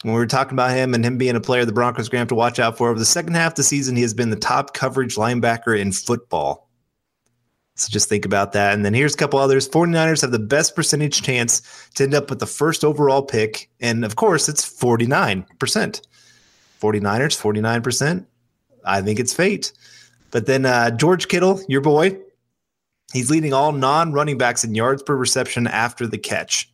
[0.03, 2.19] when we were talking about him and him being a player the Broncos are going
[2.19, 4.13] to have to watch out for over the second half of the season, he has
[4.13, 6.69] been the top coverage linebacker in football.
[7.75, 8.73] So just think about that.
[8.73, 9.67] And then here's a couple others.
[9.67, 11.61] 49ers have the best percentage chance
[11.95, 13.69] to end up with the first overall pick.
[13.79, 15.45] And of course, it's 49%.
[15.47, 16.01] 49ers,
[16.81, 18.25] 49%.
[18.85, 19.71] I think it's fate.
[20.31, 22.17] But then uh, George Kittle, your boy,
[23.13, 26.71] he's leading all non running backs in yards per reception after the catch.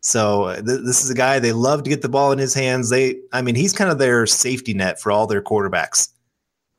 [0.00, 2.54] So uh, th- this is a guy they love to get the ball in his
[2.54, 2.90] hands.
[2.90, 6.10] They, I mean, he's kind of their safety net for all their quarterbacks.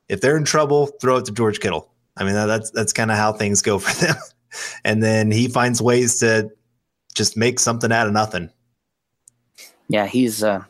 [0.08, 1.90] If they're in trouble, throw it to George Kittle.
[2.16, 4.16] I mean, that's that's kind of how things go for them.
[4.84, 6.50] and then he finds ways to
[7.14, 8.50] just make something out of nothing.
[9.88, 10.64] Yeah, he's uh,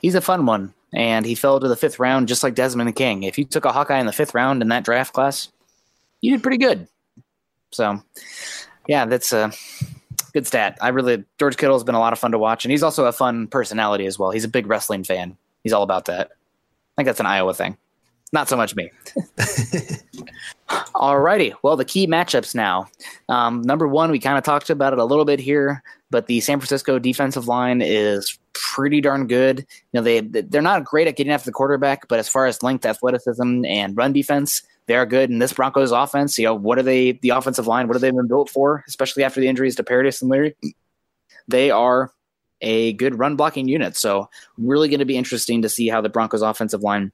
[0.00, 3.22] he's a fun one, and he fell to the fifth round just like Desmond King.
[3.22, 5.48] If you took a Hawkeye in the fifth round in that draft class,
[6.20, 6.88] you did pretty good.
[7.70, 8.02] So,
[8.86, 9.52] yeah, that's a
[10.32, 10.78] good stat.
[10.80, 13.06] I really George Kittle has been a lot of fun to watch, and he's also
[13.06, 14.30] a fun personality as well.
[14.30, 15.36] He's a big wrestling fan.
[15.62, 16.30] He's all about that.
[16.30, 17.76] I think that's an Iowa thing.
[18.32, 18.90] Not so much me.
[20.68, 21.54] Alrighty.
[21.62, 22.88] Well, the key matchups now.
[23.28, 25.82] Um, number one, we kind of talked about it a little bit here,
[26.12, 29.60] but the San Francisco defensive line is pretty darn good.
[29.92, 32.62] You know, they they're not great at getting after the quarterback, but as far as
[32.62, 35.30] length, athleticism, and run defense, they are good.
[35.30, 38.10] in this Broncos offense, you know, what are they, the offensive line, what have they
[38.10, 40.54] been built for, especially after the injuries to Paradis and Leary?
[41.48, 42.12] They are
[42.60, 43.96] a good run blocking unit.
[43.96, 47.10] So, really going to be interesting to see how the Broncos offensive line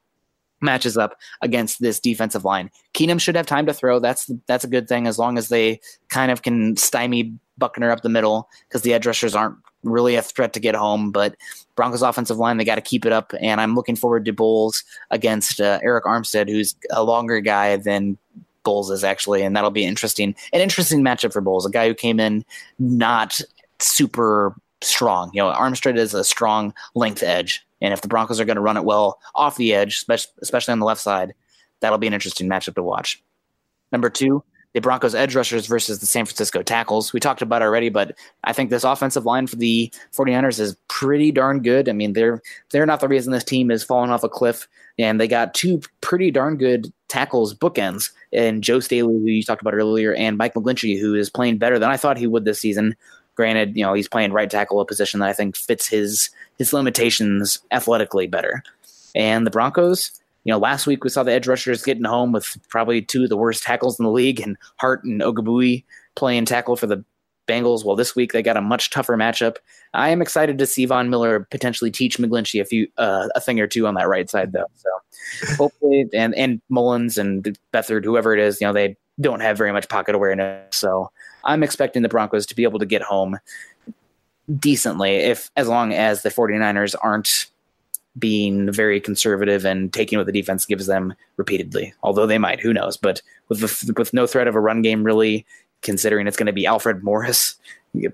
[0.61, 2.71] matches up against this defensive line.
[2.95, 3.99] Keenum should have time to throw.
[3.99, 8.03] That's that's a good thing as long as they kind of can stymie Buckner up
[8.03, 11.11] the middle because the edge rushers aren't really a threat to get home.
[11.11, 11.37] But
[11.77, 13.33] Broncos offensive line, they got to keep it up.
[13.41, 18.17] And I'm looking forward to Bolles against uh, Arik Armstead, who's a longer guy than
[18.65, 20.35] Bolles is actually, and that'll be interesting.
[20.53, 22.45] An interesting matchup for Bolles, a guy who came in
[22.79, 23.41] not
[23.79, 25.31] super strong.
[25.33, 28.63] You know, Armstead is a strong length edge, and if the Broncos are going to
[28.63, 31.35] run it well off the edge, especially on the left side,
[31.81, 33.23] that'll be an interesting matchup to watch.
[33.93, 34.43] Number two,
[34.75, 37.13] the Broncos edge rushers versus the San Francisco tackles.
[37.13, 41.33] We talked about already, but I think this offensive line for the 49ers is pretty
[41.33, 41.89] darn good.
[41.89, 44.69] I mean, they're they're not the reason this team is falling off a cliff,
[44.99, 49.63] and they got two pretty darn good tackles bookends and Joe Staley, who you talked
[49.63, 52.61] about earlier, and Mike McGlinchey, who is playing better than I thought he would this
[52.61, 52.95] season.
[53.39, 56.29] Granted, you know, he's playing right tackle, a position that I think fits his
[56.59, 58.65] his limitations athletically better.
[59.15, 60.11] And the Broncos,
[60.43, 63.29] you know, last week we saw the edge rushers getting home with probably two of
[63.29, 65.85] the worst tackles in the league, and Hart and Ogbuehi
[66.17, 67.05] playing tackle for the
[67.47, 67.85] Bengals.
[67.85, 69.59] Well, this week they got a much tougher matchup.
[69.95, 73.61] I am excited to see Von Miller potentially teach McGlinchey a few uh, a thing
[73.61, 74.67] or two on that right side, though.
[74.75, 79.57] So hopefully, and and Mullens and Beathard, whoever it is, you know, they don't have
[79.57, 80.75] very much pocket awareness.
[80.75, 81.13] So
[81.45, 83.39] I'm expecting the Broncos to be able to get home
[84.59, 87.47] decently, if as long as the 49ers aren't
[88.19, 91.95] being very conservative and taking what the defense gives them repeatedly.
[92.03, 92.97] Although they might, who knows?
[92.97, 95.47] But with the, with no threat of a run game, really
[95.83, 97.57] considering it's going to be Alfred Morris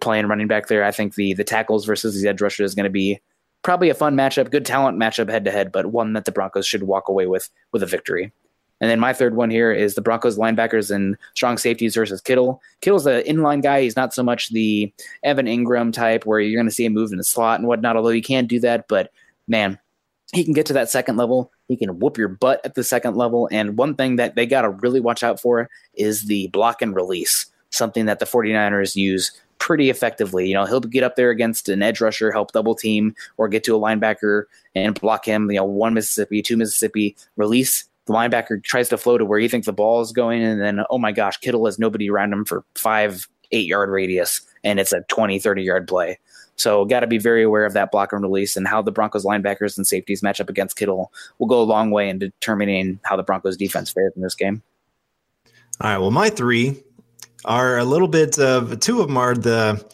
[0.00, 2.84] playing running back there, I think the the tackles versus the edge rusher is going
[2.84, 3.20] to be
[3.62, 6.66] probably a fun matchup, good talent matchup head to head, but one that the Broncos
[6.66, 8.32] should walk away with with a victory.
[8.80, 12.60] And then my third one here is the Broncos linebackers and strong safeties versus Kittle.
[12.80, 13.82] Kittle's an inline guy.
[13.82, 17.12] He's not so much the Evan Engram type where you're going to see him move
[17.12, 18.86] in the slot and whatnot, although he can do that.
[18.88, 19.10] But
[19.46, 19.78] man,
[20.32, 21.52] he can get to that second level.
[21.68, 23.48] He can whoop your butt at the second level.
[23.52, 26.94] And one thing that they got to really watch out for is the block and
[26.94, 30.48] release, something that the 49ers use pretty effectively.
[30.48, 33.64] You know, he'll get up there against an edge rusher, help double team, or get
[33.64, 34.44] to a linebacker
[34.74, 35.50] and block him.
[35.50, 37.84] You know, one Mississippi, two Mississippi, release.
[38.06, 40.80] The linebacker tries to flow to where you think the ball is going, and then,
[40.90, 44.92] oh my gosh, Kittle has nobody around him for five, eight yard radius, and it's
[44.92, 46.18] a 20, 30 yard play.
[46.56, 49.24] So, got to be very aware of that block and release and how the Broncos
[49.24, 53.16] linebackers and safeties match up against Kittle will go a long way in determining how
[53.16, 54.62] the Broncos defense fares in this game.
[55.80, 55.98] All right.
[55.98, 56.80] Well, my three
[57.44, 59.84] are a little bit of two of them are the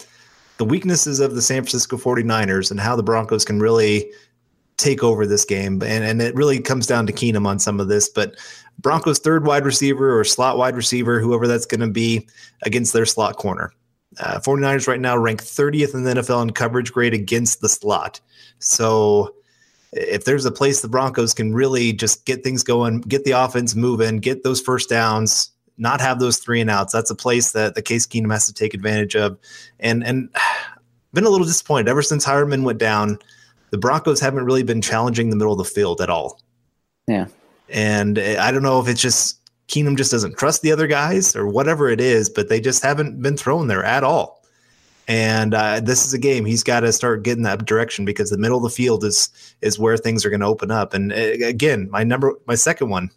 [0.59, 4.11] the weaknesses of the San Francisco 49ers and how the Broncos can really
[4.81, 5.83] take over this game.
[5.83, 8.09] And, and it really comes down to Keenum on some of this.
[8.09, 8.37] But
[8.79, 12.27] Broncos' third wide receiver or slot wide receiver, whoever that's going to be,
[12.63, 13.73] against their slot corner.
[14.19, 18.21] Uh, 49ers right now rank 30th in the NFL in coverage grade against the slot.
[18.59, 19.35] So
[19.93, 23.75] if there's a place the Broncos can really just get things going, get the offense
[23.75, 26.93] moving, get those first downs, not have those three and outs.
[26.93, 29.39] That's a place that the Case Keenum has to take advantage of.
[29.81, 30.29] And and
[31.13, 33.19] been a little disappointed ever since Heuerman went down.
[33.71, 36.41] The Broncos haven't really been challenging the middle of the field at all.
[37.07, 37.27] Yeah.
[37.69, 41.47] And I don't know if it's just Keenum just doesn't trust the other guys or
[41.47, 44.43] whatever it is, but they just haven't been thrown there at all.
[45.07, 48.39] And uh, this is a game he's got to start getting that direction because the
[48.39, 49.29] middle of the field is
[49.61, 50.95] is where things are going to open up.
[50.95, 53.11] And uh, again, my number, my second one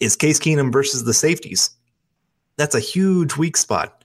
[0.00, 1.70] is Case Keenum versus the safeties
[2.56, 4.04] that's a huge weak spot.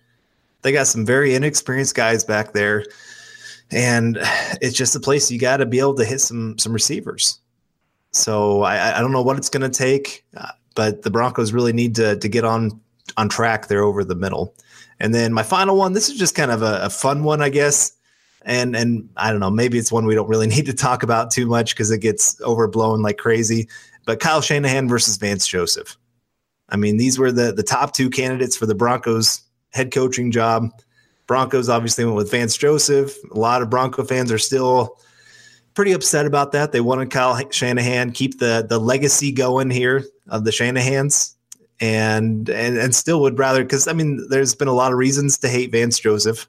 [0.62, 2.86] They got some very inexperienced guys back there,
[3.72, 4.18] and
[4.62, 7.40] it's just a place you got to be able to hit some some receivers.
[8.12, 11.74] So I, I don't know what it's going to take, uh, but the Broncos really
[11.74, 12.80] need to to get on
[13.18, 14.56] on track there over the middle.
[15.00, 17.50] And then my final one, this is just kind of a, a fun one, I
[17.50, 17.92] guess.
[18.44, 21.32] And and I don't know, maybe it's one we don't really need to talk about
[21.32, 23.68] too much because it gets overblown like crazy.
[24.06, 25.98] But Kyle Shanahan versus Vance Joseph.
[26.70, 29.42] I mean, these were the the top two candidates for the Broncos
[29.72, 30.72] head coaching job.
[31.28, 33.16] Broncos obviously went with Vance Joseph.
[33.32, 34.98] A lot of Bronco fans are still
[35.74, 36.72] pretty upset about that.
[36.72, 41.36] They wanted Kyle Shanahan keep the the legacy going here of the Shanahans,
[41.80, 45.38] and and and still would rather because I mean, there's been a lot of reasons
[45.40, 46.48] to hate Vance Joseph.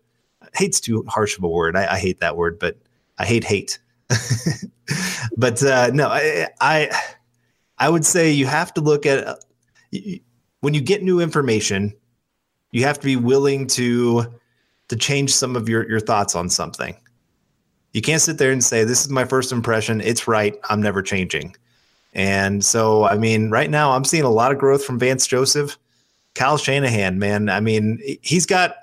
[0.54, 1.76] Hate's too harsh of a word.
[1.76, 2.78] I, I hate that word, but
[3.18, 3.78] I hate hate.
[5.36, 6.90] but uh, no, I, I
[7.76, 9.44] I would say you have to look at
[10.60, 11.94] when you get new information,
[12.70, 14.32] you have to be willing to
[14.88, 16.96] to change some of your your thoughts on something.
[17.92, 21.02] You can't sit there and say this is my first impression, it's right, I'm never
[21.02, 21.56] changing.
[22.14, 25.78] And so, I mean, right now I'm seeing a lot of growth from Vance Joseph.
[26.34, 28.76] Kyle Shanahan, man, I mean, he's got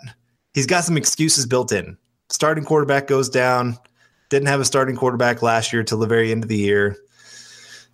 [0.54, 1.98] he's got some excuses built in.
[2.30, 3.78] Starting quarterback goes down.
[4.30, 6.98] Didn't have a starting quarterback last year till the very end of the year.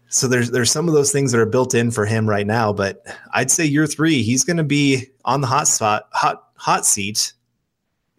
[0.08, 2.74] So there's there's some of those things that are built in for him right now,
[2.74, 6.86] but I'd say year three, he's going to be on the hot spot, hot hot
[6.86, 7.34] seat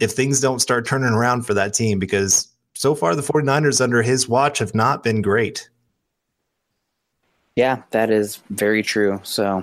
[0.03, 4.03] if things don't start turning around for that team because so far the 49ers under
[4.03, 5.71] his watch have not been great.
[7.55, 9.21] Yeah, that is very true.
[9.23, 9.63] So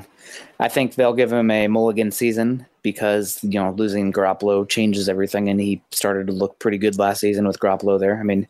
[0.62, 5.50] I think they'll give him a mulligan season because, you know, losing Garoppolo changes everything
[5.50, 8.18] and he started to look pretty good last season with Garoppolo there.
[8.18, 8.48] I mean,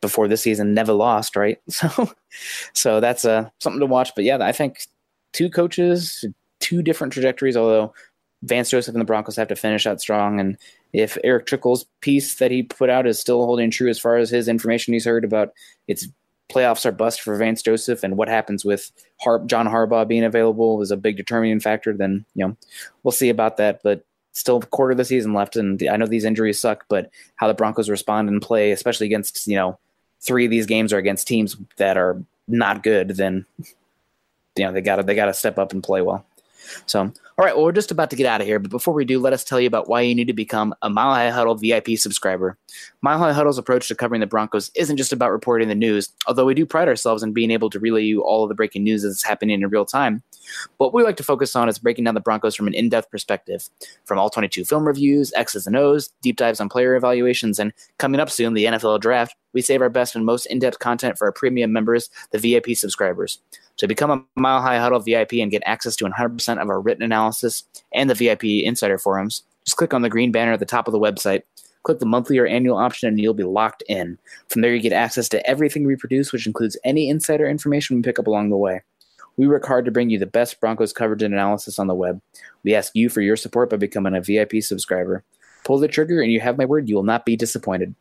[0.00, 1.60] before this season never lost, right?
[1.70, 2.12] So,
[2.74, 4.14] so that's uh, something to watch.
[4.14, 4.86] But yeah, I think
[5.32, 6.24] two coaches,
[6.60, 7.56] two different trajectories.
[7.56, 7.92] Although
[8.42, 10.56] Vance Joseph and the Broncos have to finish out strong, and
[10.92, 14.30] if Eric Trickle's piece that he put out is still holding true as far as
[14.30, 15.52] his information he's heard about
[15.86, 16.08] it's
[16.52, 18.90] playoffs are bust for Vance Joseph, and what happens with
[19.20, 21.92] Har- John Harbaugh being available is a big determining factor.
[21.92, 22.56] Then you know
[23.02, 26.06] we'll see about that, but still a quarter of the season left, and I know
[26.06, 29.78] these injuries suck, but how the Broncos respond and play, especially against you know
[30.20, 33.46] three of these games are against teams that are not good, then
[34.56, 36.26] you know they got to they got to step up and play well.
[36.86, 39.04] So, all right, well, we're just about to get out of here, but before we
[39.04, 41.54] do, let us tell you about why you need to become a Mile High Huddle
[41.54, 42.58] VIP subscriber.
[43.00, 46.44] Mile High Huddle's approach to covering the Broncos isn't just about reporting the news, although
[46.44, 49.02] we do pride ourselves in being able to relay you all of the breaking news
[49.02, 50.22] that's happening in real time.
[50.78, 53.10] What we like to focus on is breaking down the Broncos from an in depth
[53.10, 53.68] perspective.
[54.04, 58.20] From all 22 film reviews, X's and O's, deep dives on player evaluations, and coming
[58.20, 61.26] up soon, the NFL draft, we save our best and most in depth content for
[61.26, 63.38] our premium members, the VIP subscribers.
[63.78, 67.02] To become a Mile High Huddle VIP and get access to 100% of our written
[67.02, 70.88] analysis and the VIP insider forums, just click on the green banner at the top
[70.88, 71.42] of the website.
[71.84, 74.16] Click the monthly or annual option and you'll be locked in.
[74.48, 78.02] From there, you get access to everything we produce, which includes any insider information we
[78.02, 78.82] pick up along the way.
[79.36, 82.20] We work hard to bring you the best Broncos coverage and analysis on the web.
[82.62, 85.24] We ask you for your support by becoming a VIP subscriber.
[85.64, 87.94] Pull the trigger, and you have my word, you will not be disappointed.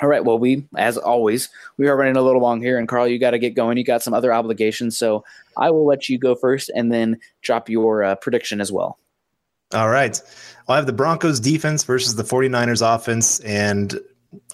[0.00, 0.24] All right.
[0.24, 3.32] Well, we, as always, we are running a little long here, and Carl, you got
[3.32, 3.78] to get going.
[3.78, 5.24] You got some other obligations, so
[5.56, 8.98] I will let you go first, and then drop your uh, prediction as well.
[9.74, 10.20] All right.
[10.68, 13.98] I have the Broncos defense versus the 49ers offense, and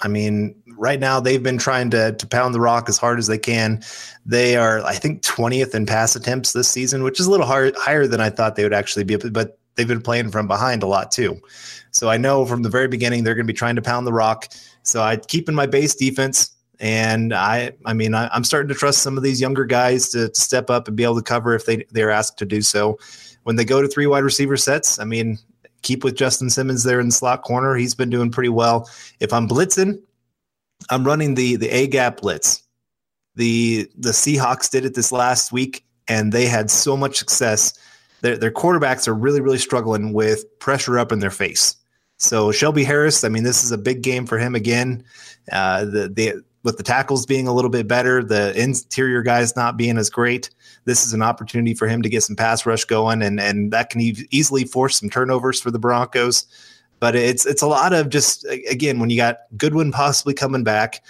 [0.03, 3.27] I mean, right now they've been trying to to pound the rock as hard as
[3.27, 3.83] they can.
[4.27, 7.75] They are, I think, 20th in pass attempts this season, which is a little hard,
[7.77, 9.17] higher than I thought they would actually be.
[9.17, 11.41] But they've been playing from behind a lot too.
[11.91, 14.13] So I know from the very beginning they're going to be trying to pound the
[14.13, 14.53] rock.
[14.83, 16.51] So I keep in my base defense.
[16.81, 20.29] And I, I mean, I, am starting to trust some of these younger guys to,
[20.29, 22.99] to, step up and be able to cover if they they're asked to do so.
[23.45, 25.39] When they go to three wide receiver sets, I mean,
[25.83, 27.77] keep with Justin Simmons there in the slot corner.
[27.77, 28.91] He's been doing pretty well.
[29.21, 30.03] If I'm blitzing,
[30.91, 32.63] I'm running the the A gap blitz.
[33.37, 37.75] The the Seahawks did it this last week, and they had so much success.
[38.21, 41.77] Their their quarterbacks are really really struggling with pressure up in their face.
[42.17, 45.05] So Shelby Harris, I mean, this is a big game for him again.
[45.51, 49.77] Uh, the the with the tackles being a little bit better, the interior guys not
[49.77, 50.49] being as great,
[50.87, 53.91] this is an opportunity for him to get some pass rush going, and and that
[53.91, 56.47] can e- easily force some turnovers for the Broncos.
[57.05, 61.05] But it's it's a lot of just again when you got Goodwin possibly coming back,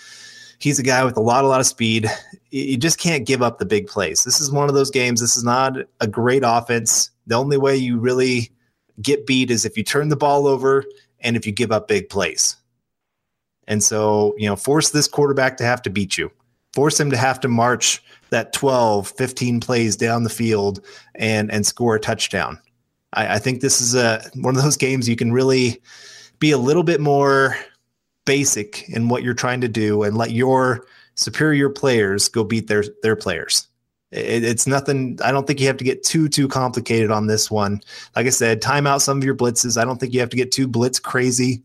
[0.59, 2.11] he's a guy with a lot a lot of speed.
[2.51, 4.25] You just can't give up the big plays.
[4.25, 5.21] This is one of those games.
[5.21, 7.11] This is not a great offense.
[7.29, 8.51] The only way you really
[9.03, 10.85] get beat is if you turn the ball over
[11.21, 12.57] and if you give up big plays.
[13.69, 16.29] And so, you know, force this quarterback to have to beat you.
[16.73, 20.85] Force him to have to march that 12, 15 plays down the field
[21.15, 22.59] and and score a touchdown.
[23.15, 25.81] I, I think this is a one of those games you can really
[26.39, 27.57] be a little bit more
[28.25, 32.85] basic in what you're trying to do and let your superior players go beat their
[33.03, 33.67] their players.
[34.11, 35.19] It, it's nothing.
[35.25, 37.81] I don't think you have to get too too complicated on this one.
[38.15, 39.81] Like I said, time out some of your blitzes.
[39.81, 41.63] I don't think you have to get too blitz crazy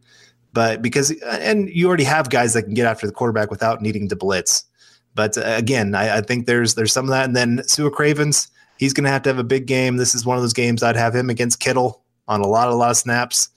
[0.53, 4.09] but because and you already have guys that can get after the quarterback without needing
[4.09, 4.65] to blitz.
[5.15, 8.49] But uh, again, I, I, think there's there's some of that, and then Sua Cravens,
[8.79, 9.97] he's going to have to have a big game.
[9.97, 12.75] This is one of those games I'd have him against Kittle on a lot a
[12.75, 13.49] lot of snaps,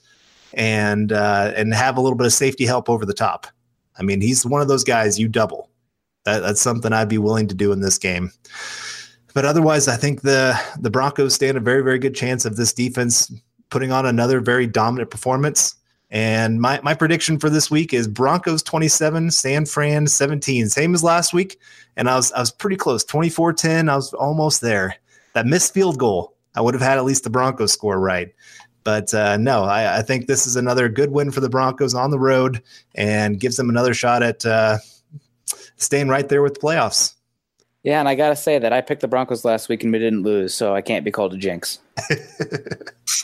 [0.53, 3.47] and uh, and have a little bit of safety help over the top.
[3.97, 5.69] I mean, he's one of those guys you double.
[6.25, 8.31] That, that's something I'd be willing to do in this game.
[9.33, 12.73] But otherwise, I think the the Broncos stand a very very good chance of this
[12.73, 13.31] defense
[13.69, 15.75] putting on another very dominant performance
[16.13, 21.03] and my, my prediction for this week is Broncos 27, San Fran 17, same as
[21.03, 21.59] last week.
[21.97, 23.89] And I was I was pretty close, 24-10.
[23.89, 24.95] I was almost there.
[25.33, 28.33] That missed field goal, I would have had at least the Broncos score right.
[28.83, 32.11] But uh, no, I, I, think this is another good win for the Broncos on
[32.11, 32.61] the road
[32.95, 34.77] and gives them another shot at uh,
[35.77, 37.13] staying right there with the playoffs.
[37.83, 40.23] Yeah, and I gotta say that I picked the Broncos last week and we didn't
[40.23, 41.79] lose, so I can't be called a jinx.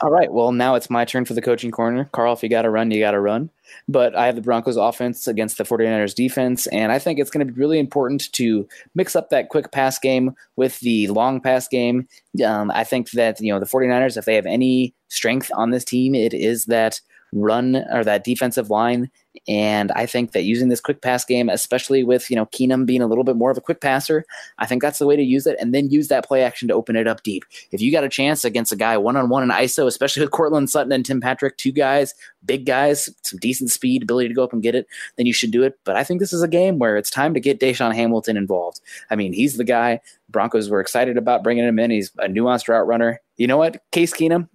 [0.00, 2.08] All right, well now it's my turn for the coaching corner.
[2.12, 3.50] Carl, if you gotta run, you gotta run.
[3.88, 7.46] But I have the Broncos offense against the 49ers defense, and I think it's going
[7.46, 11.68] to be really important to mix up that quick pass game with the long pass
[11.68, 12.06] game.
[12.44, 15.84] Um, I think that, you know, the 49ers, if they have any strength on this
[15.84, 17.00] team, it is that
[17.32, 19.10] run or that defensive line
[19.48, 23.02] and I think that using this quick pass game, especially with you know Keenum being
[23.02, 24.24] a little bit more of a quick passer,
[24.58, 25.56] I think that's the way to use it.
[25.58, 27.44] And then use that play action to open it up deep.
[27.70, 30.32] If you got a chance against a guy one on one in ISO, especially with
[30.32, 32.14] Courtland Sutton and Tim Patrick, two guys,
[32.44, 35.50] big guys, some decent speed, ability to go up and get it, then you should
[35.50, 35.78] do it.
[35.84, 38.80] But I think this is a game where it's time to get DaeSean Hamilton involved.
[39.10, 40.00] I mean, he's the guy.
[40.28, 41.90] Broncos were excited about bringing him in.
[41.90, 43.20] He's a nuanced route runner.
[43.36, 44.48] You know what, Case Keenum,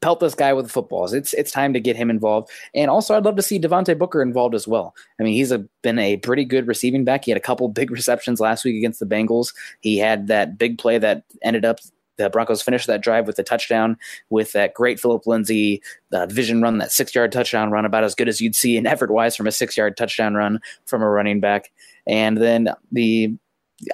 [0.00, 1.12] pelt this guy with the footballs.
[1.12, 2.50] It's it's time to get him involved.
[2.74, 4.94] And also, I'd love to see Devontae Booker involved as well.
[5.18, 7.24] I mean, he's a, been a pretty good receiving back.
[7.24, 9.52] He had a couple big receptions last week against the Bengals.
[9.80, 11.80] He had that big play that ended up
[12.16, 13.96] the Broncos finished that drive with a touchdown
[14.28, 15.82] with that great Phillip Lindsay
[16.12, 18.86] uh, vision run, that six yard touchdown run, about as good as you'd see in
[18.86, 21.72] effort wise from a six yard touchdown run from a running back.
[22.06, 23.34] And then the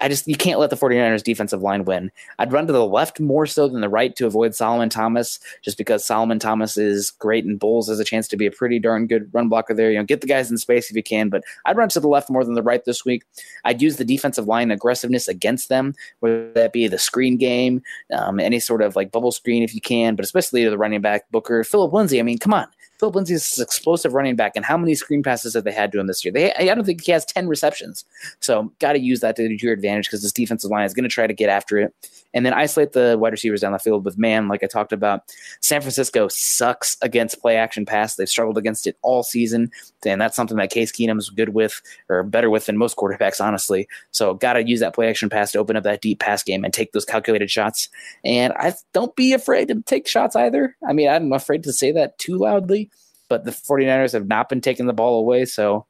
[0.00, 2.10] I just you can't let the 49ers defensive line win.
[2.38, 5.78] I'd run to the left more so than the right to avoid Solomon Thomas, just
[5.78, 9.06] because Solomon Thomas is great and Bolles has a chance to be a pretty darn
[9.06, 9.90] good run blocker there.
[9.90, 12.08] You know, get the guys in space if you can, but I'd run to the
[12.08, 13.24] left more than the right this week.
[13.64, 17.82] I'd use the defensive line aggressiveness against them, whether that be the screen game,
[18.12, 21.00] um, any sort of like bubble screen if you can, but especially to the running
[21.00, 22.18] back Booker, Phillip Lindsay.
[22.18, 22.66] I mean, come on,
[22.98, 26.00] Phillip Lindsay is explosive running back, and how many screen passes have they had to
[26.00, 26.32] him this year?
[26.32, 28.04] They, I don't think he has ten receptions.
[28.40, 31.08] So, got to use that to your advantage because this defensive line is going to
[31.08, 31.94] try to get after it,
[32.34, 35.22] and then isolate the wide receivers down the field with man, like I talked about.
[35.60, 38.16] San Francisco sucks against play action pass.
[38.16, 39.70] They've struggled against it all season,
[40.10, 43.88] and that's something that Case Keenum's good with, or better with than most quarterbacks, honestly.
[44.10, 46.64] So, got to use that play action pass to open up that deep pass game
[46.64, 47.88] and take those calculated shots.
[48.24, 50.76] And I don't be afraid to take shots either.
[50.88, 52.90] I mean, I'm afraid to say that too loudly
[53.28, 55.44] but the 49ers have not been taking the ball away.
[55.44, 55.86] So,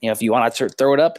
[0.00, 1.18] you know, if you want to throw it up,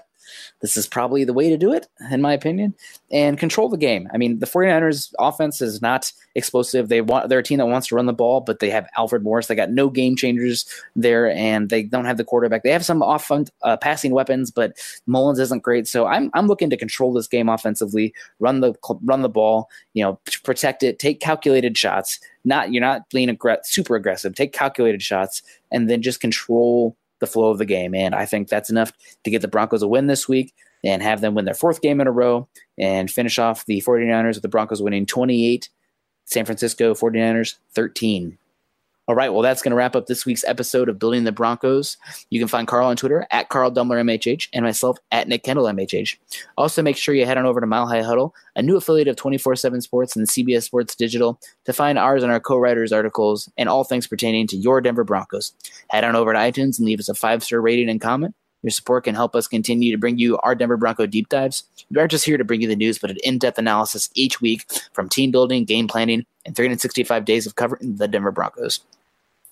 [0.62, 2.76] this is probably the way to do it, in my opinion,
[3.12, 4.08] and control the game.
[4.14, 6.90] I mean, the 49ers offense is not explosive.
[6.90, 9.24] They want they're a team that wants to run the ball, but they have Alfred
[9.24, 9.48] Morris.
[9.48, 10.66] They got no game changers
[10.96, 12.64] there, and they don't have the quarterback.
[12.64, 14.78] They have some off uh, passing weapons, but
[15.08, 15.88] Mullens isn't great.
[15.88, 18.74] So I'm I'm looking to control this game offensively, run the
[19.04, 22.20] run the ball, you know, protect it, take calculated shots.
[22.46, 24.36] Not you're not being aggr- super aggressive.
[24.36, 27.96] Take calculated shots, and then just control the flow of the game.
[27.96, 28.92] And I think that's enough
[29.24, 30.54] to get the Broncos a win this week
[30.84, 34.34] and have them win their fourth game in a row and finish off the 49ers
[34.34, 35.70] with the Broncos winning 28,
[36.26, 38.38] San Francisco 49ers 13.
[39.12, 41.98] All right, well, that's going to wrap up this week's episode of Building the Broncos.
[42.30, 45.70] You can find Carl on Twitter at Carl Dumler MHH and myself at Nick Kendell
[45.70, 46.16] MHH.
[46.58, 49.18] Also, make sure you head on over to Mile High Huddle, a new affiliate of
[49.18, 53.52] 24 7 Sports and CBS Sports Digital, to find ours and our co writers' articles
[53.58, 55.52] and all things pertaining to your Denver Broncos.
[55.90, 58.34] Head on over to iTunes and leave us a five star rating and comment.
[58.64, 61.66] Your support can help us continue to bring you our Denver Bronco deep dives.
[61.90, 64.40] We aren't just here to bring you the news, but an in depth analysis each
[64.40, 68.80] week from team building, game planning, and 365 days of covering the Denver Broncos.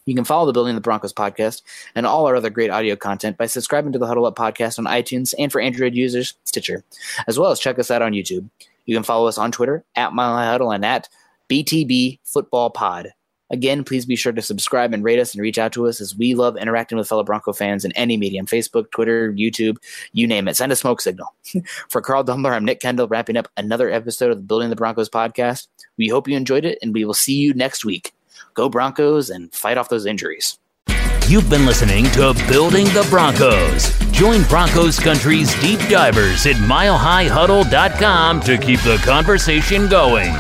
[0.10, 1.62] You can follow the Building the Broncos podcast
[1.94, 4.86] and all our other great audio content by subscribing to the Huddle Up podcast on
[4.86, 6.84] iTunes and for Android users, Stitcher,
[7.28, 8.50] as well as check us out on YouTube.
[8.88, 11.08] You can follow us on Twitter at Mile High Huddle and at
[11.48, 13.10] BTB Football Pod.
[13.52, 16.16] Again, please be sure to subscribe and rate us and reach out to us as
[16.16, 19.78] we love interacting with fellow Bronco fans in any medium Facebook, Twitter, YouTube,
[20.14, 20.58] you name it.
[20.58, 21.36] Send a smoke signal.
[21.88, 25.10] For Carl Dumler, I'm Nick Kendell, wrapping up another episode of the Building the Broncos
[25.10, 25.68] podcast.
[25.98, 28.12] We hope you enjoyed it, and we will see you next week.
[28.54, 30.58] Go Broncos and fight off those injuries.
[31.28, 33.96] You've been listening to Building the Broncos.
[34.12, 40.34] Join Broncos Country's deep divers at milehighhuddle.com to keep the conversation going.